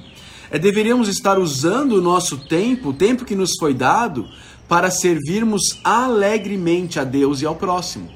é 0.49 0.57
deveríamos 0.57 1.07
estar 1.07 1.37
usando 1.37 1.93
o 1.93 2.01
nosso 2.01 2.37
tempo, 2.47 2.89
o 2.89 2.93
tempo 2.93 3.25
que 3.25 3.35
nos 3.35 3.51
foi 3.59 3.73
dado, 3.73 4.27
para 4.67 4.89
servirmos 4.89 5.79
alegremente 5.83 6.99
a 6.99 7.03
Deus 7.03 7.41
e 7.41 7.45
ao 7.45 7.55
próximo, 7.55 8.09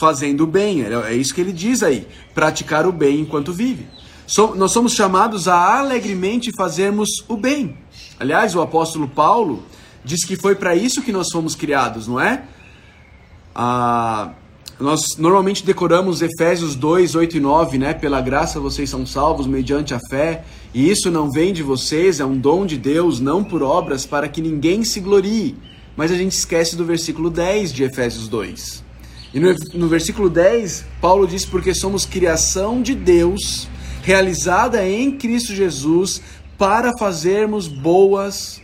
fazendo 0.00 0.42
o 0.42 0.46
bem. 0.46 0.82
É, 0.82 0.92
é 1.10 1.14
isso 1.14 1.32
que 1.34 1.40
ele 1.40 1.52
diz 1.52 1.82
aí: 1.82 2.06
praticar 2.34 2.86
o 2.86 2.92
bem 2.92 3.20
enquanto 3.20 3.52
vive. 3.52 3.86
So, 4.26 4.54
nós 4.56 4.72
somos 4.72 4.92
chamados 4.92 5.46
a 5.46 5.78
alegremente 5.78 6.50
fazermos 6.56 7.24
o 7.28 7.36
bem. 7.36 7.76
Aliás, 8.18 8.54
o 8.54 8.60
apóstolo 8.60 9.08
Paulo 9.08 9.64
diz 10.04 10.24
que 10.24 10.36
foi 10.36 10.54
para 10.54 10.74
isso 10.74 11.02
que 11.02 11.12
nós 11.12 11.28
fomos 11.30 11.54
criados, 11.54 12.08
não 12.08 12.20
é? 12.20 12.44
Ah, 13.54 14.32
nós 14.82 15.16
normalmente 15.16 15.64
decoramos 15.64 16.22
Efésios 16.22 16.74
2, 16.74 17.14
8 17.14 17.36
e 17.36 17.40
9, 17.40 17.78
né? 17.78 17.94
Pela 17.94 18.20
graça 18.20 18.58
vocês 18.58 18.90
são 18.90 19.06
salvos 19.06 19.46
mediante 19.46 19.94
a 19.94 20.00
fé, 20.10 20.44
e 20.74 20.90
isso 20.90 21.10
não 21.10 21.30
vem 21.30 21.52
de 21.52 21.62
vocês, 21.62 22.18
é 22.18 22.24
um 22.24 22.36
dom 22.36 22.66
de 22.66 22.76
Deus, 22.76 23.20
não 23.20 23.44
por 23.44 23.62
obras, 23.62 24.04
para 24.04 24.28
que 24.28 24.40
ninguém 24.40 24.82
se 24.82 24.98
glorie. 24.98 25.54
Mas 25.96 26.10
a 26.10 26.16
gente 26.16 26.32
esquece 26.32 26.74
do 26.74 26.84
versículo 26.84 27.30
10 27.30 27.72
de 27.72 27.84
Efésios 27.84 28.26
2. 28.26 28.82
E 29.32 29.38
no, 29.38 29.54
no 29.74 29.88
versículo 29.88 30.28
10, 30.28 30.84
Paulo 31.00 31.26
diz: 31.28 31.44
Porque 31.44 31.72
somos 31.74 32.04
criação 32.04 32.82
de 32.82 32.94
Deus, 32.94 33.68
realizada 34.02 34.86
em 34.88 35.12
Cristo 35.12 35.54
Jesus, 35.54 36.20
para 36.58 36.96
fazermos 36.98 37.68
boas 37.68 38.60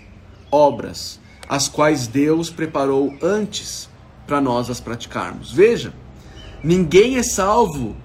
obras, 0.50 1.20
as 1.48 1.68
quais 1.68 2.06
Deus 2.06 2.50
preparou 2.50 3.14
antes 3.22 3.88
para 4.26 4.40
nós 4.40 4.68
as 4.68 4.80
praticarmos. 4.80 5.52
Veja, 5.52 5.92
Ninguém 6.62 7.16
é 7.16 7.22
salvo 7.22 7.96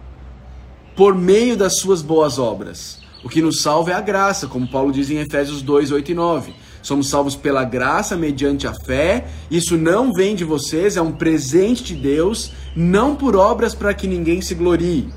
por 0.96 1.16
meio 1.16 1.58
das 1.58 1.80
suas 1.80 2.02
boas 2.02 2.38
obras. 2.38 3.00
O 3.24 3.30
que 3.30 3.42
nos 3.42 3.62
salva 3.62 3.92
é 3.92 3.94
a 3.94 4.02
graça, 4.02 4.48
como 4.48 4.70
Paulo 4.70 4.92
diz 4.92 5.10
em 5.10 5.18
Efésios 5.18 5.62
2, 5.62 5.92
8 5.92 6.12
e 6.12 6.14
9. 6.14 6.54
Somos 6.82 7.08
salvos 7.08 7.36
pela 7.36 7.64
graça 7.64 8.18
mediante 8.18 8.68
a 8.68 8.74
fé. 8.74 9.26
Isso 9.50 9.78
não 9.78 10.12
vem 10.12 10.36
de 10.36 10.44
vocês, 10.44 10.98
é 10.98 11.02
um 11.02 11.14
presente 11.14 11.84
de 11.84 11.96
Deus, 11.96 12.52
não 12.76 13.16
por 13.16 13.36
obras 13.36 13.74
para 13.74 13.94
que 13.94 14.06
ninguém 14.06 14.42
se 14.42 14.54
glorie. 14.54 15.08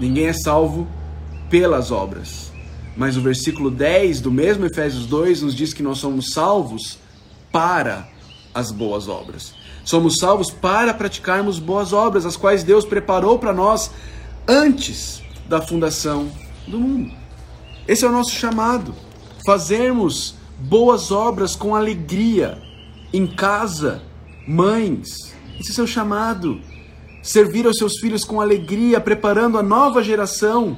Ninguém 0.00 0.26
é 0.26 0.32
salvo 0.32 0.88
pelas 1.50 1.90
obras. 1.90 2.50
Mas 2.96 3.16
o 3.16 3.20
versículo 3.20 3.70
10 3.70 4.22
do 4.22 4.30
mesmo 4.30 4.64
Efésios 4.64 5.06
2 5.06 5.42
nos 5.42 5.54
diz 5.54 5.74
que 5.74 5.82
nós 5.82 5.98
somos 5.98 6.30
salvos 6.30 6.98
para 7.52 8.08
as 8.54 8.70
boas 8.70 9.08
obras. 9.08 9.54
Somos 9.84 10.18
salvos 10.18 10.50
para 10.50 10.94
praticarmos 10.94 11.58
boas 11.58 11.92
obras, 11.92 12.24
as 12.24 12.36
quais 12.36 12.62
Deus 12.62 12.84
preparou 12.84 13.38
para 13.38 13.52
nós 13.52 13.90
antes 14.46 15.22
da 15.48 15.60
fundação 15.60 16.30
do 16.66 16.78
mundo. 16.78 17.12
Esse 17.86 18.04
é 18.04 18.08
o 18.08 18.12
nosso 18.12 18.30
chamado. 18.30 18.94
Fazermos 19.44 20.36
boas 20.58 21.10
obras 21.10 21.56
com 21.56 21.74
alegria 21.74 22.62
em 23.12 23.26
casa, 23.26 24.02
mães. 24.46 25.34
Esse 25.58 25.70
é 25.70 25.72
o 25.72 25.74
seu 25.74 25.86
chamado. 25.86 26.60
Servir 27.22 27.66
aos 27.66 27.76
seus 27.76 27.98
filhos 27.98 28.24
com 28.24 28.40
alegria, 28.40 29.00
preparando 29.00 29.58
a 29.58 29.62
nova 29.62 30.02
geração, 30.02 30.76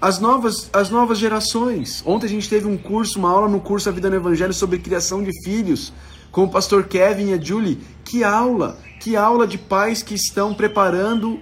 as 0.00 0.18
novas, 0.18 0.70
as 0.72 0.88
novas 0.88 1.18
gerações. 1.18 2.02
Ontem 2.06 2.26
a 2.26 2.30
gente 2.30 2.48
teve 2.48 2.66
um 2.66 2.76
curso, 2.76 3.18
uma 3.18 3.30
aula 3.30 3.48
no 3.48 3.60
curso 3.60 3.88
A 3.88 3.92
Vida 3.92 4.08
no 4.08 4.16
Evangelho 4.16 4.52
sobre 4.52 4.78
criação 4.78 5.22
de 5.22 5.30
filhos 5.44 5.92
com 6.30 6.44
o 6.44 6.48
pastor 6.48 6.84
Kevin 6.84 7.30
e 7.30 7.34
a 7.34 7.40
Julie. 7.40 7.78
Que 8.04 8.24
aula! 8.24 8.78
Que 9.00 9.16
aula 9.16 9.46
de 9.46 9.56
pais 9.56 10.02
que 10.02 10.14
estão 10.14 10.52
preparando 10.52 11.40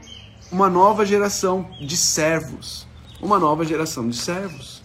uma 0.51 0.69
nova 0.69 1.05
geração 1.05 1.69
de 1.81 1.97
servos. 1.97 2.87
Uma 3.21 3.39
nova 3.39 3.65
geração 3.65 4.09
de 4.09 4.17
servos. 4.17 4.81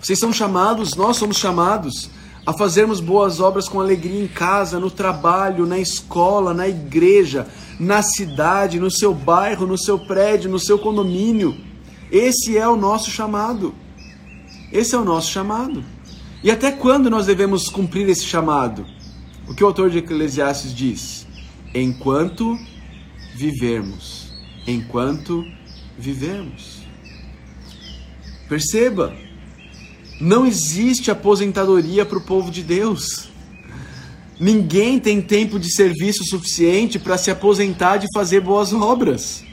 Vocês 0.00 0.18
são 0.18 0.32
chamados, 0.32 0.94
nós 0.94 1.16
somos 1.16 1.36
chamados 1.36 2.10
a 2.44 2.52
fazermos 2.52 3.00
boas 3.00 3.40
obras 3.40 3.68
com 3.68 3.80
alegria 3.80 4.22
em 4.22 4.26
casa, 4.26 4.80
no 4.80 4.90
trabalho, 4.90 5.64
na 5.64 5.78
escola, 5.78 6.52
na 6.52 6.66
igreja, 6.66 7.46
na 7.78 8.02
cidade, 8.02 8.80
no 8.80 8.90
seu 8.90 9.14
bairro, 9.14 9.66
no 9.66 9.78
seu 9.78 9.98
prédio, 9.98 10.50
no 10.50 10.58
seu 10.58 10.78
condomínio. 10.78 11.56
Esse 12.10 12.58
é 12.58 12.68
o 12.68 12.76
nosso 12.76 13.10
chamado. 13.10 13.74
Esse 14.72 14.94
é 14.94 14.98
o 14.98 15.04
nosso 15.04 15.30
chamado. 15.30 15.84
E 16.42 16.50
até 16.50 16.72
quando 16.72 17.08
nós 17.08 17.26
devemos 17.26 17.68
cumprir 17.68 18.08
esse 18.08 18.24
chamado? 18.24 18.84
O 19.48 19.54
que 19.54 19.62
o 19.62 19.66
autor 19.66 19.90
de 19.90 19.98
Eclesiastes 19.98 20.74
diz? 20.74 21.26
Enquanto 21.72 22.58
vivermos. 23.36 24.32
Enquanto 24.66 25.46
vivermos. 25.96 26.82
Perceba, 28.48 29.14
não 30.20 30.44
existe 30.44 31.10
aposentadoria 31.10 32.04
para 32.04 32.18
o 32.18 32.22
povo 32.22 32.50
de 32.50 32.62
Deus. 32.62 33.28
Ninguém 34.38 34.98
tem 34.98 35.22
tempo 35.22 35.60
de 35.60 35.72
serviço 35.72 36.24
suficiente 36.24 36.98
para 36.98 37.16
se 37.16 37.30
aposentar 37.30 37.98
de 37.98 38.08
fazer 38.12 38.40
boas 38.40 38.72
obras, 38.72 39.44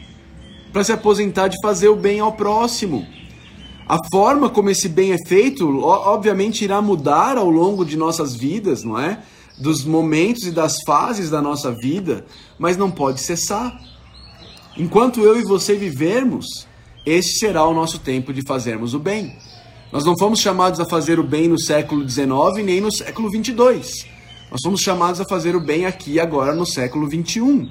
para 0.74 0.84
se 0.84 0.92
aposentar 0.92 1.50
de 1.50 1.58
fazer 1.62 1.90
o 1.90 1.96
bem 1.96 2.20
ao 2.20 2.34
próximo. 2.34 3.06
A 3.90 3.98
forma 4.12 4.52
como 4.52 4.70
esse 4.70 4.88
bem 4.88 5.14
é 5.14 5.18
feito, 5.18 5.80
obviamente, 5.84 6.64
irá 6.64 6.80
mudar 6.80 7.40
ao 7.40 7.50
longo 7.50 7.84
de 7.84 7.98
nossas 7.98 8.36
vidas, 8.36 8.84
não 8.84 9.00
é? 9.00 9.24
Dos 9.58 9.84
momentos 9.84 10.44
e 10.44 10.52
das 10.52 10.84
fases 10.86 11.32
da 11.32 11.42
nossa 11.42 11.72
vida, 11.72 12.24
mas 12.60 12.78
não 12.78 12.92
pode 12.92 13.20
cessar. 13.20 13.82
Enquanto 14.78 15.22
eu 15.22 15.40
e 15.40 15.44
você 15.44 15.74
vivermos, 15.74 16.68
este 17.04 17.40
será 17.40 17.66
o 17.66 17.74
nosso 17.74 17.98
tempo 17.98 18.32
de 18.32 18.44
fazermos 18.44 18.94
o 18.94 19.00
bem. 19.00 19.36
Nós 19.92 20.06
não 20.06 20.16
fomos 20.16 20.40
chamados 20.40 20.80
a 20.80 20.86
fazer 20.86 21.20
o 21.20 21.24
bem 21.24 21.48
no 21.48 21.60
século 21.60 22.08
XIX 22.08 22.64
nem 22.64 22.80
no 22.80 22.92
século 22.92 23.28
XXII. 23.32 23.56
Nós 24.52 24.62
somos 24.62 24.82
chamados 24.82 25.20
a 25.20 25.26
fazer 25.26 25.56
o 25.56 25.60
bem 25.60 25.88
aqui 25.88 26.12
e 26.12 26.20
agora 26.20 26.54
no 26.54 26.64
século 26.64 27.10
XXI. 27.10 27.68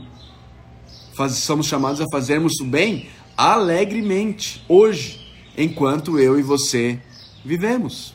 Faz, 1.15 1.35
somos 1.35 1.69
chamados 1.69 2.01
a 2.01 2.07
fazermos 2.11 2.55
o 2.61 2.65
bem 2.65 3.09
alegremente, 3.37 4.65
hoje 4.69 5.28
enquanto 5.59 6.19
eu 6.19 6.39
e 6.39 6.43
você 6.43 7.01
vivemos. 7.45 8.15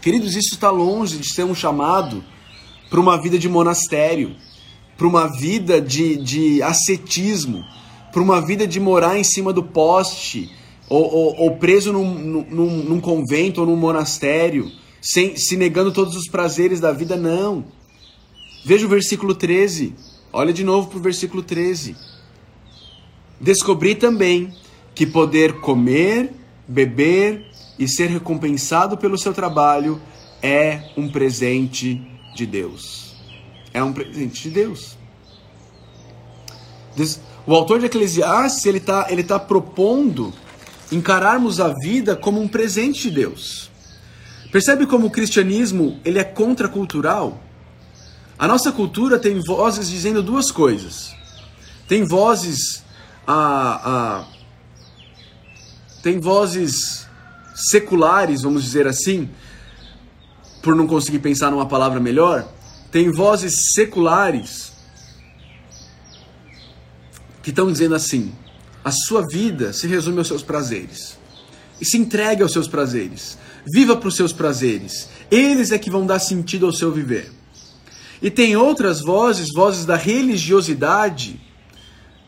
Queridos, 0.00 0.36
isso 0.36 0.54
está 0.54 0.70
longe 0.70 1.18
de 1.18 1.34
ser 1.34 1.44
um 1.44 1.54
chamado 1.54 2.24
para 2.88 3.00
uma 3.00 3.20
vida 3.20 3.36
de 3.36 3.48
monastério, 3.48 4.36
para 4.96 5.06
uma 5.06 5.26
vida 5.26 5.80
de, 5.80 6.16
de 6.16 6.62
ascetismo, 6.62 7.64
para 8.12 8.22
uma 8.22 8.40
vida 8.40 8.66
de 8.66 8.78
morar 8.78 9.18
em 9.18 9.24
cima 9.24 9.52
do 9.52 9.62
poste, 9.62 10.50
ou, 10.88 11.02
ou, 11.02 11.36
ou 11.40 11.56
preso 11.56 11.92
num, 11.92 12.14
num, 12.14 12.82
num, 12.84 13.00
convento 13.00 13.60
ou 13.60 13.66
num 13.66 13.76
monastério, 13.76 14.70
sem, 15.02 15.36
se 15.36 15.56
negando 15.56 15.92
todos 15.92 16.16
os 16.16 16.28
prazeres 16.28 16.80
da 16.80 16.92
vida, 16.92 17.16
não. 17.16 17.64
Veja 18.64 18.86
o 18.86 18.88
versículo 18.88 19.34
13. 19.34 19.94
Olha 20.32 20.52
de 20.52 20.64
novo 20.64 20.88
para 20.88 20.98
o 20.98 21.02
versículo 21.02 21.42
13. 21.42 21.96
Descobri 23.40 23.94
também 23.94 24.52
que 24.98 25.06
poder 25.06 25.60
comer, 25.60 26.32
beber 26.66 27.46
e 27.78 27.86
ser 27.86 28.08
recompensado 28.08 28.98
pelo 28.98 29.16
seu 29.16 29.32
trabalho 29.32 30.02
é 30.42 30.90
um 30.96 31.08
presente 31.08 32.04
de 32.34 32.44
Deus. 32.44 33.14
É 33.72 33.80
um 33.80 33.92
presente 33.92 34.42
de 34.42 34.50
Deus. 34.50 34.98
O 37.46 37.54
autor 37.54 37.78
de 37.78 37.86
Eclesiastes 37.86 38.66
ele 38.66 38.78
está 38.78 39.06
ele 39.08 39.22
tá 39.22 39.38
propondo 39.38 40.34
encararmos 40.90 41.60
a 41.60 41.68
vida 41.74 42.16
como 42.16 42.40
um 42.40 42.48
presente 42.48 43.02
de 43.02 43.12
Deus. 43.12 43.70
Percebe 44.50 44.84
como 44.84 45.06
o 45.06 45.10
cristianismo 45.12 46.00
ele 46.04 46.18
é 46.18 46.24
contracultural? 46.24 47.40
A 48.36 48.48
nossa 48.48 48.72
cultura 48.72 49.16
tem 49.16 49.40
vozes 49.46 49.88
dizendo 49.88 50.24
duas 50.24 50.50
coisas. 50.50 51.14
Tem 51.86 52.02
vozes 52.02 52.82
a, 53.24 54.24
a 54.24 54.37
tem 56.02 56.20
vozes 56.20 57.06
seculares, 57.54 58.42
vamos 58.42 58.62
dizer 58.62 58.86
assim, 58.86 59.28
por 60.62 60.74
não 60.74 60.86
conseguir 60.86 61.18
pensar 61.18 61.50
numa 61.50 61.66
palavra 61.66 62.00
melhor, 62.00 62.48
tem 62.90 63.10
vozes 63.10 63.72
seculares 63.74 64.72
que 67.42 67.50
estão 67.50 67.70
dizendo 67.70 67.94
assim: 67.94 68.32
a 68.84 68.90
sua 68.90 69.22
vida 69.26 69.72
se 69.72 69.86
resume 69.86 70.18
aos 70.18 70.28
seus 70.28 70.42
prazeres. 70.42 71.18
E 71.80 71.84
se 71.84 71.96
entregue 71.96 72.42
aos 72.42 72.52
seus 72.52 72.66
prazeres. 72.66 73.38
Viva 73.72 73.94
para 73.96 74.08
os 74.08 74.16
seus 74.16 74.32
prazeres. 74.32 75.08
Eles 75.30 75.70
é 75.70 75.78
que 75.78 75.90
vão 75.90 76.04
dar 76.04 76.18
sentido 76.18 76.66
ao 76.66 76.72
seu 76.72 76.90
viver. 76.90 77.30
E 78.20 78.30
tem 78.30 78.56
outras 78.56 79.00
vozes, 79.00 79.48
vozes 79.54 79.84
da 79.84 79.96
religiosidade, 79.96 81.40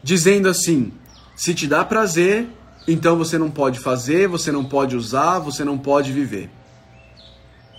dizendo 0.03 0.49
assim: 0.49 0.93
se 1.35 1.53
te 1.53 1.67
dá 1.67 1.85
prazer, 1.85 2.47
então 2.93 3.17
você 3.17 3.39
não 3.39 3.51
pode 3.51 3.79
fazer, 3.79 4.29
você 4.29 4.51
não 4.51 4.65
pode 4.65 4.97
usar, 4.97 5.39
você 5.39 5.65
não 5.65 5.79
pode 5.79 6.13
viver. 6.13 6.51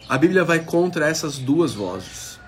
A 0.08 0.18
Bíblia 0.18 0.44
vai 0.44 0.60
contra 0.60 1.08
essas 1.08 1.38
duas 1.38 1.74
vozes. 1.74 2.40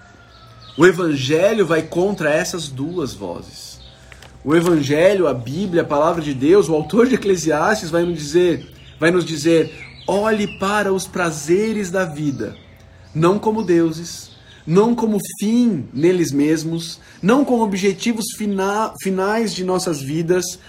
O 0.77 0.85
Evangelho 0.85 1.65
vai 1.65 1.81
contra 1.83 2.29
essas 2.29 2.67
duas 2.67 3.13
vozes. 3.13 3.79
O 4.43 4.55
Evangelho, 4.55 5.27
a 5.27 5.33
Bíblia, 5.33 5.83
a 5.83 5.85
palavra 5.85 6.21
de 6.21 6.33
Deus, 6.33 6.67
o 6.67 6.73
autor 6.73 7.07
de 7.07 7.15
Eclesiastes 7.15 7.89
vai 7.89 8.03
nos 8.03 8.17
dizer, 8.17 8.69
vai 8.99 9.09
nos 9.09 9.23
dizer, 9.23 9.73
olhe 10.05 10.59
para 10.59 10.91
os 10.91 11.07
prazeres 11.07 11.89
da 11.89 12.03
vida, 12.03 12.55
não 13.15 13.39
como 13.39 13.63
deuses, 13.63 14.31
não 14.67 14.93
como 14.93 15.17
fim 15.39 15.87
neles 15.93 16.31
mesmos, 16.31 16.99
não 17.21 17.45
como 17.45 17.63
objetivos 17.63 18.25
fina, 18.37 18.93
finais 19.01 19.53
de 19.53 19.63
nossas 19.63 20.01
vidas, 20.01 20.59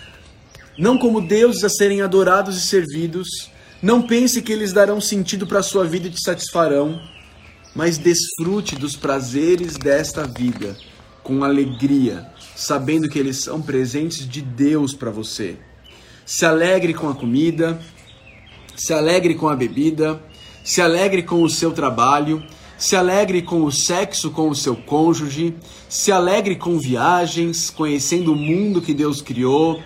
não 0.79 0.99
como 0.99 1.21
deuses 1.21 1.65
a 1.65 1.69
serem 1.69 2.03
adorados 2.03 2.57
e 2.57 2.61
servidos. 2.61 3.51
Não 3.83 4.03
pense 4.03 4.43
que 4.43 4.53
eles 4.53 4.73
darão 4.73 5.01
sentido 5.01 5.47
para 5.47 5.61
a 5.61 5.63
sua 5.63 5.85
vida 5.85 6.09
e 6.09 6.11
te 6.11 6.23
satisfarão, 6.23 7.01
mas 7.75 7.99
desfrute 7.99 8.77
dos 8.77 8.97
prazeres 8.97 9.77
desta 9.77 10.27
vida 10.27 10.77
com 11.23 11.43
alegria, 11.43 12.27
sabendo 12.55 13.09
que 13.09 13.19
eles 13.19 13.39
são 13.39 13.61
presentes 13.61 14.29
de 14.29 14.43
Deus 14.43 14.93
para 14.95 15.11
você. 15.11 15.57
Se 16.25 16.45
alegre 16.45 16.93
com 16.95 17.09
a 17.09 17.15
comida, 17.15 17.81
se 18.77 18.93
alegre 18.93 19.35
com 19.35 19.49
a 19.49 19.57
bebida, 19.57 20.21
se 20.63 20.81
alegre 20.81 21.23
com 21.23 21.43
o 21.43 21.49
seu 21.49 21.73
trabalho, 21.73 22.43
se 22.77 22.97
alegre 22.97 23.43
com 23.43 23.65
o 23.65 23.73
sexo 23.73 24.31
com 24.31 24.49
o 24.49 24.55
seu 24.55 24.77
cônjuge, 24.77 25.55
se 25.89 26.11
alegre 26.11 26.57
com 26.57 26.79
viagens, 26.79 27.71
conhecendo 27.71 28.33
o 28.33 28.37
mundo 28.37 28.83
que 28.83 28.93
Deus 28.93 29.23
criou, 29.23 29.83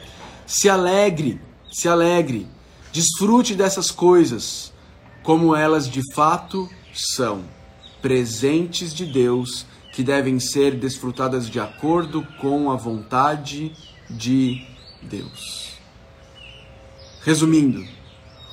se 0.48 0.68
alegre, 0.68 1.38
se 1.70 1.86
alegre. 1.88 2.46
Desfrute 2.90 3.54
dessas 3.54 3.90
coisas 3.90 4.72
como 5.22 5.54
elas 5.54 5.88
de 5.88 6.00
fato 6.14 6.68
são, 6.94 7.44
presentes 8.00 8.94
de 8.94 9.04
Deus 9.04 9.66
que 9.92 10.02
devem 10.02 10.40
ser 10.40 10.74
desfrutadas 10.74 11.50
de 11.50 11.60
acordo 11.60 12.26
com 12.40 12.70
a 12.70 12.76
vontade 12.76 13.72
de 14.08 14.66
Deus. 15.02 15.74
Resumindo, 17.22 17.84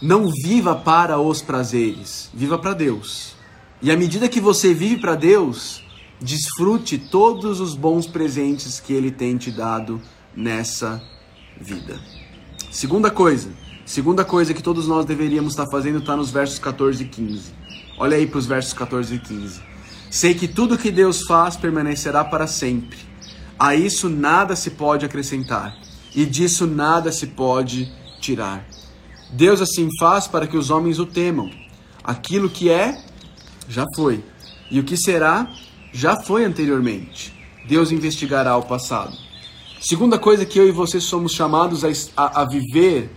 não 0.02 0.28
viva 0.44 0.76
para 0.76 1.18
os 1.18 1.42
prazeres, 1.42 2.30
viva 2.34 2.58
para 2.58 2.74
Deus. 2.74 3.36
E 3.82 3.90
à 3.90 3.96
medida 3.96 4.28
que 4.28 4.42
você 4.42 4.74
vive 4.74 4.98
para 4.98 5.16
Deus, 5.16 5.82
desfrute 6.20 6.98
todos 6.98 7.62
os 7.62 7.74
bons 7.74 8.06
presentes 8.06 8.82
que 8.82 8.92
Ele 8.92 9.12
tem 9.12 9.38
te 9.38 9.50
dado 9.50 10.02
nessa 10.36 10.96
vida. 10.98 11.15
Segunda 12.72 13.10
coisa, 13.10 13.50
segunda 13.86 14.26
coisa 14.26 14.54
que 14.54 14.62
todos 14.62 14.88
nós 14.88 15.06
deveríamos 15.06 15.54
estar 15.54 15.68
fazendo 15.68 16.00
está 16.00 16.16
nos 16.16 16.30
versos 16.30 16.60
14 16.60 17.04
e 17.04 17.08
15. 17.08 17.54
Olha 17.98 18.18
aí 18.18 18.28
para 18.28 18.40
os 18.40 18.46
versos 18.46 18.74
14 18.74 19.16
e 19.16 19.20
15. 19.20 19.62
Sei 20.10 20.34
que 20.34 20.48
tudo 20.48 20.78
que 20.78 20.92
Deus 20.92 21.24
faz 21.24 21.56
permanecerá 21.56 22.24
para 22.24 22.48
sempre. 22.48 22.98
A 23.58 23.76
isso 23.76 24.10
nada 24.10 24.56
se 24.56 24.72
pode 24.72 25.06
acrescentar, 25.06 25.78
e 26.14 26.26
disso 26.26 26.68
nada 26.68 27.12
se 27.12 27.28
pode 27.28 27.92
tirar. 28.20 28.66
Deus 29.32 29.62
assim 29.62 29.90
faz 30.00 30.28
para 30.28 30.48
que 30.48 30.58
os 30.58 30.70
homens 30.70 31.00
o 31.00 31.06
temam. 31.06 31.50
Aquilo 32.04 32.50
que 32.50 32.70
é, 32.70 33.02
já 33.68 33.86
foi. 33.96 34.24
E 34.70 34.80
o 34.80 34.84
que 34.84 34.98
será, 34.98 35.50
já 35.94 36.22
foi 36.22 36.44
anteriormente. 36.44 37.34
Deus 37.68 37.92
investigará 37.92 38.56
o 38.58 38.64
passado. 38.64 39.25
Segunda 39.80 40.18
coisa 40.18 40.46
que 40.46 40.58
eu 40.58 40.68
e 40.68 40.72
você 40.72 41.00
somos 41.00 41.34
chamados 41.34 41.84
a, 41.84 41.90
a, 42.18 42.42
a 42.42 42.46
viver 42.46 43.10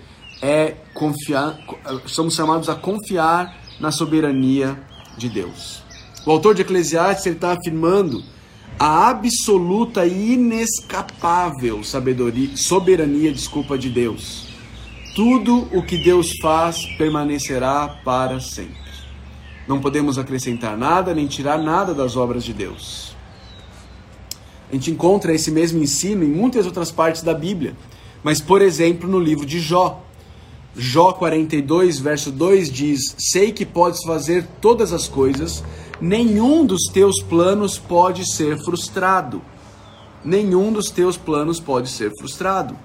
é 0.42 0.77
confiar, 0.94 1.59
somos 2.07 2.35
chamados 2.35 2.68
a 2.68 2.75
confiar 2.75 3.57
na 3.81 3.90
soberania 3.90 4.79
de 5.16 5.29
Deus. 5.29 5.83
O 6.27 6.31
autor 6.31 6.55
de 6.55 6.62
Eclesiastes 6.62 7.27
está 7.27 7.53
afirmando 7.53 8.23
a 8.79 9.09
absoluta 9.09 10.07
e 10.07 10.35
inescapável 10.35 11.83
sabedoria, 11.83 12.57
soberania, 12.57 13.33
desculpa, 13.33 13.77
de 13.77 13.90
Deus. 13.90 14.47
Tudo 15.14 15.68
o 15.73 15.83
que 15.83 15.99
Deus 15.99 16.33
faz 16.40 16.85
permanecerá 16.97 17.88
para 18.05 18.38
sempre. 18.40 18.77
Não 19.66 19.81
podemos 19.81 20.16
acrescentar 20.16 20.77
nada 20.77 21.14
nem 21.14 21.27
tirar 21.27 21.59
nada 21.59 21.92
das 21.92 22.16
obras 22.16 22.44
de 22.44 22.53
Deus. 22.53 23.08
A 24.70 24.74
gente 24.74 24.90
encontra 24.90 25.35
esse 25.35 25.50
mesmo 25.50 25.83
ensino 25.83 26.24
em 26.24 26.28
muitas 26.28 26.66
outras 26.66 26.90
partes 26.90 27.22
da 27.22 27.33
Bíblia. 27.33 27.74
Mas, 28.22 28.40
por 28.40 28.61
exemplo, 28.61 29.09
no 29.09 29.18
livro 29.18 29.46
de 29.46 29.61
Jó. 29.61 30.02
Jó 30.76 31.12
42, 31.12 31.98
verso 31.98 32.31
2 32.31 32.70
diz: 32.70 33.14
Sei 33.18 33.52
que 33.52 33.64
podes 33.64 34.02
fazer 34.04 34.46
todas 34.61 34.92
as 34.92 35.09
coisas, 35.09 35.64
nenhum 36.00 36.64
dos 36.66 36.85
teus 36.92 37.22
planos 37.22 37.78
pode 37.78 38.31
ser 38.31 38.59
frustrado. 38.62 39.40
Nenhum 40.24 40.72
dos 40.72 40.90
teus 40.90 41.16
planos 41.16 41.59
pode 41.59 41.88
ser 41.88 42.12
frustrado. 42.18 42.76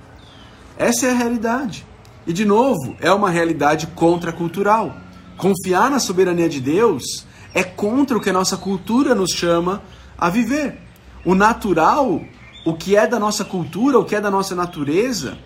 Essa 0.77 1.07
é 1.07 1.11
a 1.11 1.15
realidade. 1.15 1.85
E, 2.25 2.31
de 2.31 2.45
novo, 2.45 2.95
é 3.01 3.11
uma 3.11 3.29
realidade 3.29 3.87
contracultural. 3.87 4.95
Confiar 5.37 5.91
na 5.91 5.99
soberania 5.99 6.47
de 6.47 6.61
Deus 6.61 7.25
é 7.53 7.63
contra 7.63 8.17
o 8.17 8.21
que 8.21 8.29
a 8.29 8.33
nossa 8.33 8.55
cultura 8.55 9.13
nos 9.13 9.31
chama 9.31 9.81
a 10.17 10.29
viver. 10.29 10.77
O 11.25 11.35
natural, 11.35 12.21
o 12.65 12.73
que 12.73 12.95
é 12.95 13.07
da 13.07 13.19
nossa 13.19 13.45
cultura, 13.45 13.99
o 13.99 14.05
que 14.05 14.15
é 14.15 14.21
da 14.21 14.31
nossa 14.31 14.55
natureza, 14.55 15.37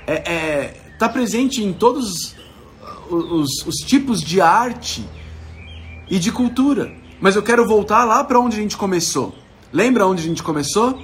está 0.00 0.12
é, 0.12 0.34
é, 0.34 0.80
tá 0.98 1.08
presente 1.08 1.62
em 1.62 1.72
todos 1.72 2.34
os, 3.08 3.66
os 3.66 3.76
tipos 3.76 4.20
de 4.20 4.40
arte 4.40 5.04
e 6.10 6.18
de 6.18 6.32
cultura. 6.32 6.92
Mas 7.20 7.36
eu 7.36 7.42
quero 7.42 7.66
voltar 7.66 8.04
lá 8.04 8.24
para 8.24 8.40
onde 8.40 8.56
a 8.56 8.60
gente 8.60 8.76
começou. 8.76 9.34
Lembra 9.72 10.06
onde 10.06 10.22
a 10.22 10.26
gente 10.26 10.42
começou? 10.42 11.00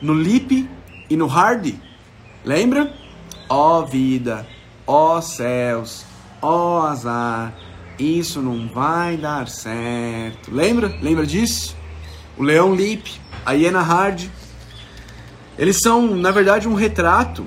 No 0.00 0.12
lip 0.12 0.68
e 1.08 1.16
no 1.16 1.26
hard. 1.26 1.74
Lembra? 2.44 2.94
Ó 3.48 3.80
oh, 3.80 3.86
vida, 3.86 4.46
ó 4.86 5.16
oh, 5.16 5.22
céus, 5.22 6.04
ó 6.40 6.80
oh, 6.80 6.86
azar, 6.86 7.54
isso 7.98 8.40
não 8.40 8.68
vai 8.68 9.16
dar 9.16 9.48
certo. 9.48 10.52
Lembra? 10.52 10.94
Lembra 11.00 11.26
disso? 11.26 11.76
O 12.36 12.42
leão 12.42 12.74
lip 12.74 13.20
a 13.44 13.52
Iena 13.52 13.82
Hard, 13.82 14.28
eles 15.58 15.78
são, 15.80 16.14
na 16.14 16.30
verdade, 16.30 16.66
um 16.66 16.74
retrato 16.74 17.46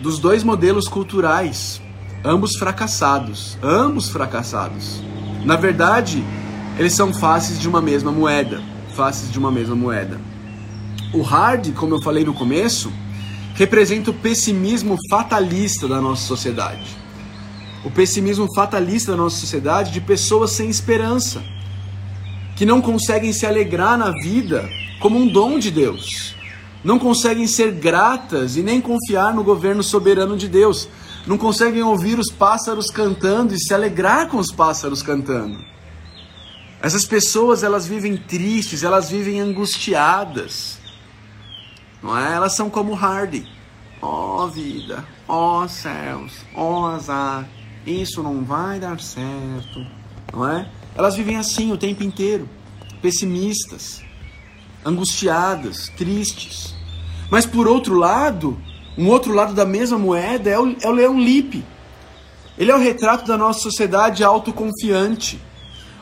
dos 0.00 0.18
dois 0.18 0.42
modelos 0.42 0.88
culturais, 0.88 1.80
ambos 2.24 2.56
fracassados, 2.56 3.56
ambos 3.62 4.08
fracassados. 4.08 5.02
Na 5.44 5.56
verdade, 5.56 6.24
eles 6.78 6.94
são 6.94 7.12
faces 7.12 7.58
de 7.58 7.68
uma 7.68 7.80
mesma 7.80 8.10
moeda, 8.10 8.62
faces 8.94 9.30
de 9.30 9.38
uma 9.38 9.50
mesma 9.50 9.74
moeda. 9.74 10.20
O 11.12 11.22
hard, 11.22 11.72
como 11.74 11.94
eu 11.94 12.02
falei 12.02 12.24
no 12.24 12.34
começo, 12.34 12.92
representa 13.54 14.10
o 14.10 14.14
pessimismo 14.14 14.96
fatalista 15.08 15.88
da 15.88 16.00
nossa 16.00 16.26
sociedade. 16.26 16.96
O 17.84 17.90
pessimismo 17.90 18.46
fatalista 18.54 19.12
da 19.12 19.18
nossa 19.18 19.38
sociedade 19.38 19.90
de 19.92 20.00
pessoas 20.00 20.52
sem 20.52 20.68
esperança, 20.68 21.42
que 22.60 22.66
não 22.66 22.82
conseguem 22.82 23.32
se 23.32 23.46
alegrar 23.46 23.96
na 23.96 24.10
vida 24.10 24.68
como 25.00 25.18
um 25.18 25.26
dom 25.26 25.58
de 25.58 25.70
Deus. 25.70 26.34
Não 26.84 26.98
conseguem 26.98 27.46
ser 27.46 27.72
gratas 27.72 28.54
e 28.54 28.62
nem 28.62 28.82
confiar 28.82 29.32
no 29.32 29.42
governo 29.42 29.82
soberano 29.82 30.36
de 30.36 30.46
Deus. 30.46 30.86
Não 31.26 31.38
conseguem 31.38 31.82
ouvir 31.82 32.18
os 32.18 32.30
pássaros 32.30 32.90
cantando 32.90 33.54
e 33.54 33.58
se 33.58 33.72
alegrar 33.72 34.28
com 34.28 34.36
os 34.36 34.52
pássaros 34.52 35.02
cantando. 35.02 35.58
Essas 36.82 37.06
pessoas, 37.06 37.62
elas 37.62 37.86
vivem 37.86 38.14
tristes, 38.18 38.84
elas 38.84 39.08
vivem 39.08 39.40
angustiadas. 39.40 40.78
não 42.02 42.14
é? 42.14 42.34
Elas 42.34 42.54
são 42.54 42.68
como 42.68 42.92
Hardy. 42.92 43.48
Ó 44.02 44.44
oh, 44.44 44.48
vida, 44.48 45.02
ó 45.26 45.62
oh, 45.64 45.68
céus, 45.68 46.44
ó 46.54 46.82
oh, 46.82 46.86
azar, 46.88 47.48
isso 47.86 48.22
não 48.22 48.44
vai 48.44 48.78
dar 48.78 49.00
certo, 49.00 49.86
não 50.30 50.46
é? 50.46 50.68
Elas 50.94 51.16
vivem 51.16 51.36
assim 51.36 51.72
o 51.72 51.76
tempo 51.76 52.02
inteiro, 52.02 52.48
pessimistas, 53.00 54.02
angustiadas, 54.84 55.88
tristes. 55.96 56.74
Mas 57.30 57.46
por 57.46 57.68
outro 57.68 57.94
lado, 57.94 58.58
um 58.98 59.08
outro 59.08 59.32
lado 59.32 59.54
da 59.54 59.64
mesma 59.64 59.98
moeda 59.98 60.50
é 60.50 60.58
o, 60.58 60.76
é 60.80 60.88
o 60.88 60.92
Leão 60.92 61.18
Lippe. 61.18 61.64
Ele 62.58 62.70
é 62.70 62.74
o 62.74 62.80
retrato 62.80 63.26
da 63.26 63.38
nossa 63.38 63.60
sociedade 63.60 64.22
autoconfiante, 64.22 65.40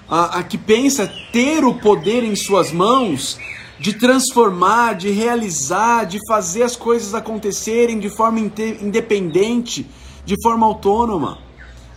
a, 0.09 0.39
a 0.39 0.43
que 0.43 0.57
pensa 0.57 1.07
ter 1.33 1.65
o 1.65 1.75
poder 1.75 2.25
em 2.25 2.35
suas 2.35 2.73
mãos 2.73 3.39
de 3.79 3.93
transformar, 3.93 4.95
de 4.95 5.11
realizar, 5.11 6.05
de 6.05 6.19
fazer 6.27 6.63
as 6.63 6.75
coisas 6.75 7.15
acontecerem 7.15 7.99
de 8.01 8.09
forma 8.09 8.41
independente, 8.41 9.87
de 10.25 10.35
forma 10.43 10.67
autônoma. 10.67 11.39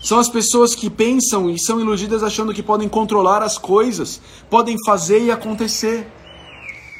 São 0.01 0.19
as 0.19 0.29
pessoas 0.29 0.73
que 0.73 0.89
pensam 0.89 1.49
e 1.49 1.59
são 1.59 1.79
iludidas 1.79 2.23
achando 2.23 2.53
que 2.53 2.63
podem 2.63 2.89
controlar 2.89 3.43
as 3.43 3.57
coisas, 3.57 4.19
podem 4.49 4.75
fazer 4.85 5.23
e 5.23 5.31
acontecer. 5.31 6.11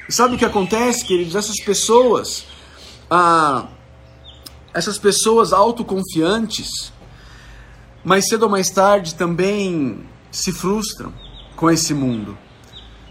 E 0.07 0.13
sabe 0.13 0.35
o 0.35 0.37
que 0.37 0.45
acontece, 0.45 1.05
queridos? 1.05 1.35
Essas 1.35 1.57
pessoas, 1.57 2.45
ah, 3.09 3.67
essas 4.73 4.97
pessoas 4.97 5.51
autoconfiantes, 5.51 6.93
mais 8.03 8.27
cedo 8.27 8.43
ou 8.43 8.49
mais 8.49 8.69
tarde 8.69 9.15
também 9.15 10.05
se 10.31 10.51
frustram 10.51 11.13
com 11.55 11.69
esse 11.69 11.93
mundo 11.93 12.37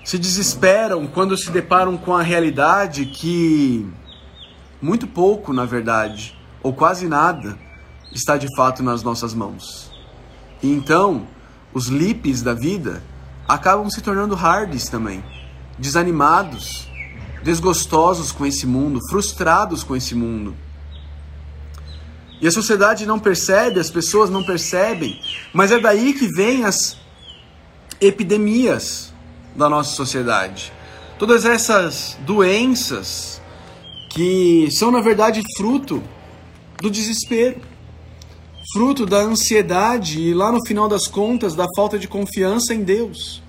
se 0.05 0.19
desesperam 0.19 1.07
quando 1.07 1.37
se 1.37 1.51
deparam 1.51 1.97
com 1.97 2.17
a 2.17 2.23
realidade 2.23 3.07
que 3.07 3.89
muito 4.81 5.07
pouco, 5.07 5.53
na 5.53 5.65
verdade, 5.65 6.37
ou 6.63 6.73
quase 6.73 7.07
nada, 7.07 7.57
está 8.13 8.37
de 8.37 8.47
fato 8.57 8.83
nas 8.83 9.03
nossas 9.03 9.35
mãos. 9.35 9.91
E 10.63 10.71
então, 10.71 11.27
os 11.73 11.87
lipes 11.87 12.43
da 12.43 12.55
vida 12.55 13.03
acabam 13.47 13.89
se 13.91 14.01
tornando 14.01 14.35
hards 14.35 14.89
também, 14.89 15.25
desanimados, 15.79 16.89
desgostosos 17.43 18.33
com 18.33 18.45
esse 18.45 18.67
mundo, 18.67 19.01
frustrados 19.09 19.83
com 19.83 19.97
esse 19.97 20.15
mundo. 20.15 20.55
E 22.41 22.47
a 22.47 22.51
sociedade 22.51 23.05
não 23.07 23.19
percebe, 23.19 23.81
as 23.81 23.91
pessoas 23.91 24.31
não 24.31 24.43
percebem, 24.43 25.21
mas 25.53 25.71
é 25.71 25.79
daí 25.79 26.15
que 26.15 26.27
vêm 26.27 26.65
as 26.65 26.97
epidemias 28.01 29.13
da 29.55 29.69
nossa 29.69 29.95
sociedade. 29.95 30.73
Todas 31.19 31.45
essas 31.45 32.17
doenças 32.21 33.43
que 34.09 34.71
são, 34.71 34.91
na 34.91 35.01
verdade, 35.01 35.43
fruto 35.57 36.03
do 36.81 36.91
desespero, 36.91 37.61
fruto 38.73 39.05
da 39.05 39.19
ansiedade 39.19 40.21
e, 40.21 40.33
lá 40.33 40.53
no 40.53 40.65
final 40.67 40.89
das 40.89 41.07
contas, 41.07 41.55
da 41.55 41.67
falta 41.75 41.99
de 41.99 42.07
confiança 42.07 42.73
em 42.73 42.83
Deus. 42.83 43.43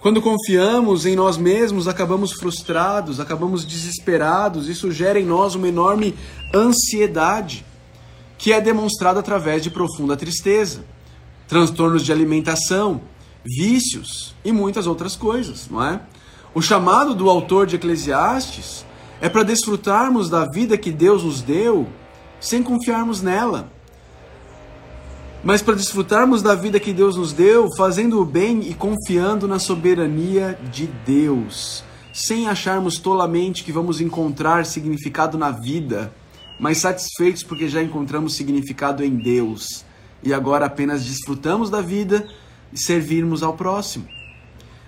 Quando 0.00 0.20
confiamos 0.20 1.06
em 1.06 1.14
nós 1.14 1.36
mesmos, 1.36 1.86
acabamos 1.86 2.32
frustrados, 2.32 3.20
acabamos 3.20 3.64
desesperados, 3.64 4.68
isso 4.68 4.90
gera 4.90 5.20
em 5.20 5.24
nós 5.24 5.54
uma 5.54 5.68
enorme 5.68 6.16
ansiedade, 6.52 7.64
que 8.36 8.52
é 8.52 8.60
demonstrada 8.60 9.20
através 9.20 9.62
de 9.62 9.70
profunda 9.70 10.16
tristeza, 10.16 10.84
transtornos 11.46 12.04
de 12.04 12.10
alimentação, 12.10 13.00
vícios 13.44 14.34
e 14.44 14.50
muitas 14.50 14.88
outras 14.88 15.14
coisas, 15.14 15.68
não 15.70 15.84
é? 15.84 16.00
O 16.52 16.60
chamado 16.60 17.14
do 17.14 17.30
autor 17.30 17.66
de 17.66 17.76
Eclesiastes 17.76 18.84
é 19.20 19.28
para 19.28 19.44
desfrutarmos 19.44 20.28
da 20.28 20.44
vida 20.46 20.76
que 20.76 20.90
Deus 20.90 21.22
nos 21.22 21.40
deu 21.40 21.86
sem 22.40 22.60
confiarmos 22.60 23.22
nela. 23.22 23.70
Mas 25.44 25.60
para 25.60 25.74
desfrutarmos 25.74 26.40
da 26.40 26.54
vida 26.54 26.78
que 26.78 26.92
Deus 26.92 27.16
nos 27.16 27.32
deu, 27.32 27.68
fazendo 27.76 28.20
o 28.20 28.24
bem 28.24 28.60
e 28.60 28.74
confiando 28.74 29.48
na 29.48 29.58
soberania 29.58 30.56
de 30.70 30.86
Deus, 30.86 31.82
sem 32.12 32.46
acharmos 32.46 32.98
tolamente 32.98 33.64
que 33.64 33.72
vamos 33.72 34.00
encontrar 34.00 34.64
significado 34.64 35.36
na 35.36 35.50
vida, 35.50 36.14
mas 36.60 36.78
satisfeitos 36.78 37.42
porque 37.42 37.68
já 37.68 37.82
encontramos 37.82 38.36
significado 38.36 39.02
em 39.04 39.16
Deus 39.16 39.84
e 40.22 40.32
agora 40.32 40.66
apenas 40.66 41.04
desfrutamos 41.04 41.68
da 41.68 41.80
vida 41.80 42.28
e 42.72 42.78
servirmos 42.78 43.42
ao 43.42 43.54
próximo. 43.54 44.06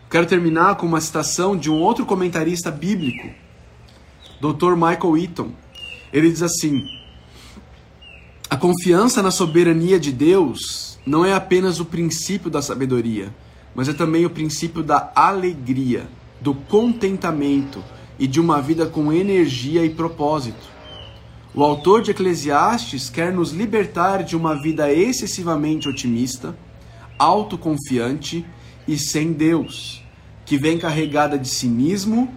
Quero 0.09 0.27
terminar 0.27 0.77
com 0.77 0.87
uma 0.87 1.01
citação 1.01 1.57
de 1.57 1.69
um 1.69 1.81
outro 1.81 2.07
comentarista 2.07 2.71
bíblico, 2.71 3.29
Dr. 4.41 4.75
Michael 4.77 5.19
Eaton. 5.19 5.51
Ele 6.13 6.31
diz 6.31 6.43
assim: 6.43 6.85
confiança 8.65 9.23
na 9.23 9.31
soberania 9.31 10.01
de 10.01 10.11
Deus 10.11 10.99
não 11.05 11.23
é 11.23 11.35
apenas 11.35 11.81
o 11.81 11.85
princípio 11.85 12.49
da 12.49 12.63
sabedoria, 12.63 13.31
mas 13.75 13.91
é 13.91 13.93
também 13.93 14.25
o 14.25 14.31
princípio 14.31 14.83
da 14.83 15.13
alegria, 15.15 16.09
do 16.41 16.55
contentamento 16.55 17.85
e 18.19 18.27
de 18.27 18.41
uma 18.41 18.63
vida 18.63 18.87
com 18.87 19.13
energia 19.13 19.85
e 19.85 19.91
propósito. 19.91 20.67
O 21.55 21.63
autor 21.63 22.01
de 22.01 22.13
Eclesiastes 22.13 23.11
quer 23.11 23.35
nos 23.35 23.53
libertar 23.53 24.23
de 24.23 24.35
uma 24.35 24.55
vida 24.55 24.91
excessivamente 24.91 25.87
otimista 25.87 26.57
autoconfiante 27.19 28.47
e 28.89 28.97
sem 28.97 29.35
Deus, 29.35 30.03
que 30.47 30.57
vem 30.57 30.79
carregada 30.79 31.39
de 31.39 31.49
cinismo 31.49 32.33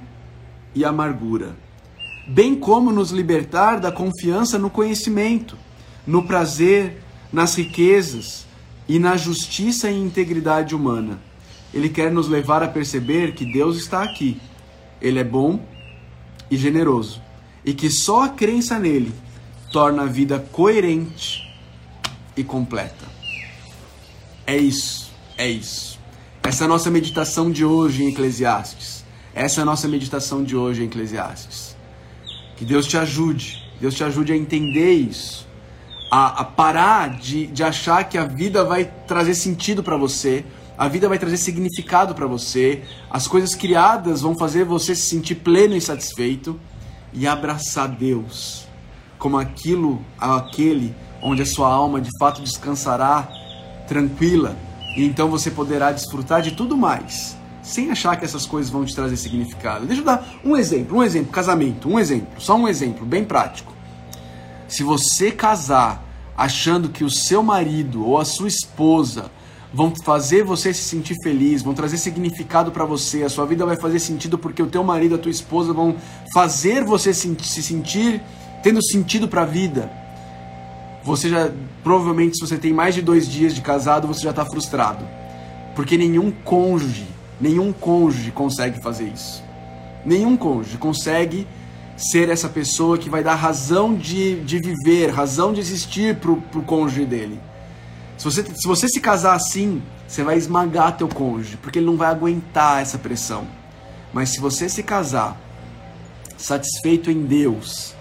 e 0.76 0.84
amargura, 0.84 1.56
bem 2.28 2.54
como 2.54 2.92
nos 2.92 3.12
libertar 3.12 3.80
da 3.80 3.94
confiança 3.94 4.60
no 4.60 4.70
conhecimento, 4.70 5.58
no 6.08 6.24
prazer, 6.24 7.04
nas 7.32 7.56
riquezas 7.56 8.48
e 8.88 8.98
na 8.98 9.18
justiça 9.18 9.92
e 9.92 10.00
integridade 10.00 10.74
humana. 10.74 11.20
Ele 11.74 11.90
quer 11.90 12.12
nos 12.12 12.30
levar 12.30 12.64
a 12.64 12.68
perceber 12.68 13.34
que 13.34 13.46
Deus 13.46 13.78
está 13.78 14.02
aqui. 14.02 14.40
Ele 15.02 15.20
é 15.20 15.24
bom 15.24 15.60
e 16.50 16.56
generoso, 16.56 17.22
e 17.66 17.74
que 17.74 17.90
só 17.90 18.24
a 18.24 18.30
crença 18.30 18.80
nele 18.80 19.14
torna 19.72 20.04
a 20.04 20.06
vida 20.06 20.40
coerente 20.52 21.54
e 22.38 22.44
completa. 22.44 23.06
É 24.46 24.56
isso, 24.56 25.12
é 25.38 25.50
isso. 25.50 26.00
Essa 26.42 26.64
é 26.64 26.66
a 26.66 26.70
nossa 26.70 26.90
meditação 26.90 27.52
de 27.52 27.66
hoje 27.66 28.04
em 28.04 28.10
Eclesiastes. 28.10 29.04
Essa 29.36 29.60
é 29.60 29.64
a 29.64 29.66
nossa 29.66 29.88
meditação 29.88 30.44
de 30.44 30.56
hoje 30.56 30.82
em 30.82 30.86
Eclesiastes. 30.86 31.76
Que 32.56 32.64
Deus 32.64 32.88
te 32.88 32.98
ajude, 32.98 33.62
Deus 33.80 33.94
te 33.94 34.04
ajude 34.04 34.32
a 34.32 34.38
entender 34.38 34.94
isso, 34.94 35.47
a, 36.10 36.42
a 36.42 36.44
parar 36.44 37.18
de, 37.18 37.48
de 37.48 37.64
achar 37.64 38.04
que 38.04 38.18
a 38.18 38.26
vida 38.26 38.64
vai 38.64 38.86
trazer 39.08 39.36
sentido 39.36 39.84
para 39.84 39.98
você, 39.98 40.46
a 40.78 40.88
vida 40.88 41.10
vai 41.10 41.18
trazer 41.18 41.38
significado 41.38 42.14
para 42.14 42.28
você, 42.28 42.84
as 43.10 43.28
coisas 43.28 43.56
criadas 43.56 44.22
vão 44.22 44.38
fazer 44.38 44.64
você 44.64 44.96
se 44.96 45.10
sentir 45.10 45.36
pleno 45.36 45.76
e 45.76 45.82
satisfeito 45.82 46.60
e 47.12 47.28
abraçar 47.28 47.88
Deus 47.88 48.68
como 49.18 49.38
aquilo, 49.38 50.02
aquele 50.20 50.96
onde 51.22 51.42
a 51.42 51.46
sua 51.46 51.68
alma 51.68 52.00
de 52.00 52.10
fato 52.20 52.42
descansará 52.42 53.28
tranquila, 53.88 54.56
e 54.96 55.06
então 55.06 55.30
você 55.30 55.50
poderá 55.50 55.92
desfrutar 55.92 56.42
de 56.42 56.52
tudo 56.52 56.78
mais, 56.78 57.38
sem 57.64 57.90
achar 57.90 58.16
que 58.18 58.26
essas 58.26 58.46
coisas 58.46 58.72
vão 58.72 58.86
te 58.86 58.94
trazer 58.94 59.18
significado. 59.18 59.86
Deixa 59.86 60.02
eu 60.02 60.06
dar 60.06 60.40
um 60.44 60.56
exemplo, 60.56 60.98
um 60.98 61.04
exemplo, 61.04 61.32
casamento, 61.32 61.90
um 61.90 61.98
exemplo, 61.98 62.40
só 62.40 62.56
um 62.56 62.68
exemplo 62.68 63.06
bem 63.06 63.24
prático. 63.24 63.74
Se 64.68 64.84
você 64.84 65.32
casar 65.32 66.04
achando 66.36 66.90
que 66.90 67.04
o 67.04 67.10
seu 67.10 67.42
marido 67.42 68.06
ou 68.06 68.18
a 68.18 68.26
sua 68.26 68.48
esposa 68.48 69.32
vão 69.74 69.94
fazer 70.04 70.44
você 70.44 70.74
se 70.74 70.82
sentir 70.82 71.16
feliz, 71.24 71.62
vão 71.62 71.74
trazer 71.74 71.98
significado 71.98 72.72
para 72.72 72.86
você, 72.86 73.24
a 73.24 73.30
sua 73.30 73.46
vida 73.46 73.66
vai 73.66 73.76
fazer 73.76 74.00
sentido 74.00 74.38
porque 74.38 74.62
o 74.62 74.68
teu 74.68 74.84
marido, 74.84 75.16
a 75.16 75.18
tua 75.18 75.32
esposa 75.32 75.74
vão 75.74 75.96
fazer 76.34 76.84
você 76.84 77.14
se 77.14 77.64
sentir 77.64 78.22
tendo 78.64 78.84
sentido 78.84 79.28
para 79.28 79.44
a 79.44 79.46
vida 79.46 79.92
você 81.08 81.30
já 81.30 81.50
provavelmente 81.82 82.36
se 82.36 82.46
você 82.46 82.58
tem 82.58 82.74
mais 82.74 82.94
de 82.94 83.02
dois 83.02 83.30
dias 83.30 83.56
de 83.56 83.62
casado 83.62 84.08
você 84.08 84.24
já 84.24 84.32
está 84.32 84.46
frustrado. 84.46 85.08
Porque 85.74 85.98
nenhum 85.98 86.30
cônjuge 86.32 87.08
nenhum 87.40 87.72
cônjuge 87.72 88.32
consegue 88.32 88.82
fazer 88.82 89.06
isso. 89.08 89.42
Nenhum 90.06 90.36
cônjuge 90.36 90.78
consegue 90.78 91.48
ser 91.98 92.30
essa 92.30 92.48
pessoa 92.48 92.98
que 92.98 93.10
vai 93.10 93.24
dar 93.24 93.36
razão 93.36 93.96
de, 93.96 94.40
de 94.42 94.60
viver 94.60 95.10
razão 95.10 95.52
de 95.52 95.60
existir 95.60 96.16
para 96.16 96.32
o 96.32 96.64
cônjuge 96.64 97.06
dele. 97.06 97.40
Se 98.18 98.26
você, 98.26 98.44
se 98.44 98.68
você 98.68 98.88
se 98.88 99.00
casar 99.00 99.36
assim 99.36 99.82
você 100.08 100.24
vai 100.24 100.38
esmagar 100.38 100.96
teu 100.96 101.08
cônjuge 101.08 101.58
porque 101.58 101.80
ele 101.80 101.86
não 101.86 101.98
vai 101.98 102.10
aguentar 102.10 102.82
essa 102.82 102.98
pressão. 102.98 103.46
Mas 104.14 104.30
se 104.30 104.40
você 104.40 104.70
se 104.70 104.82
casar 104.82 105.38
satisfeito 106.38 107.12
em 107.12 107.26
Deus 107.26 107.94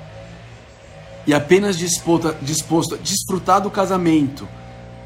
e 1.27 1.35
apenas 1.35 1.77
disposto, 1.77 2.35
disposto 2.41 2.95
a 2.95 2.99
desfrutar 2.99 3.61
do 3.61 3.71
casamento 3.71 4.47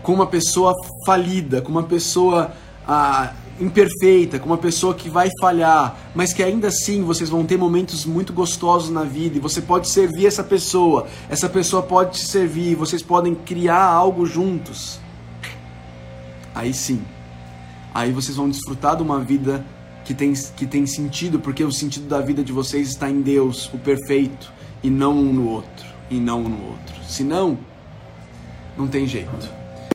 com 0.03 0.13
uma 0.13 0.27
pessoa 0.27 0.75
falida, 1.07 1.63
com 1.63 1.71
uma 1.71 1.85
pessoa 1.85 2.53
ah, 2.87 3.33
imperfeita, 3.61 4.39
com 4.39 4.47
uma 4.47 4.59
pessoa 4.59 4.95
que 4.95 5.09
vai 5.09 5.29
falhar, 5.41 5.97
mas 6.15 6.33
que 6.33 6.43
ainda 6.43 6.69
assim 6.69 7.03
vocês 7.03 7.29
vão 7.29 7.45
ter 7.45 7.57
momentos 7.57 8.05
muito 8.07 8.33
gostosos 8.33 8.91
na 8.91 9.05
vida 9.05 9.37
e 9.37 9.41
você 9.41 9.61
pode 9.61 9.89
servir 9.89 10.27
essa 10.27 10.43
pessoa, 10.43 11.07
essa 11.29 11.49
pessoa 11.49 11.83
pode 11.83 12.19
te 12.19 12.27
servir, 12.27 12.75
vocês 12.75 13.03
podem 13.03 13.35
criar 13.35 13.85
algo 13.85 14.25
juntos. 14.25 14.99
Aí 16.55 16.73
sim, 16.73 17.03
aí 17.95 18.11
vocês 18.11 18.37
vão 18.37 18.49
desfrutar 18.49 18.97
de 18.97 19.03
uma 19.03 19.21
vida 19.21 19.65
que 20.05 20.15
tem, 20.15 20.33
que 20.33 20.67
tem 20.67 20.87
sentido, 20.87 21.39
porque 21.39 21.63
o 21.63 21.71
sentido 21.71 22.09
da 22.09 22.21
vida 22.21 22.43
de 22.43 22.53
vocês 22.53 22.89
está 22.89 23.11
em 23.11 23.21
Deus, 23.21 23.71
o 23.73 23.79
perfeito, 23.79 24.53
e 24.83 24.91
não 24.91 25.17
um 25.17 25.33
no 25.33 25.49
outro, 25.49 25.87
e 26.11 26.17
não 26.19 26.41
um 26.41 26.49
no 26.49 26.67
outro. 26.67 26.95
Senão, 27.07 27.59
não 28.77 28.89
tem 28.89 29.07
jeito. 29.07 29.60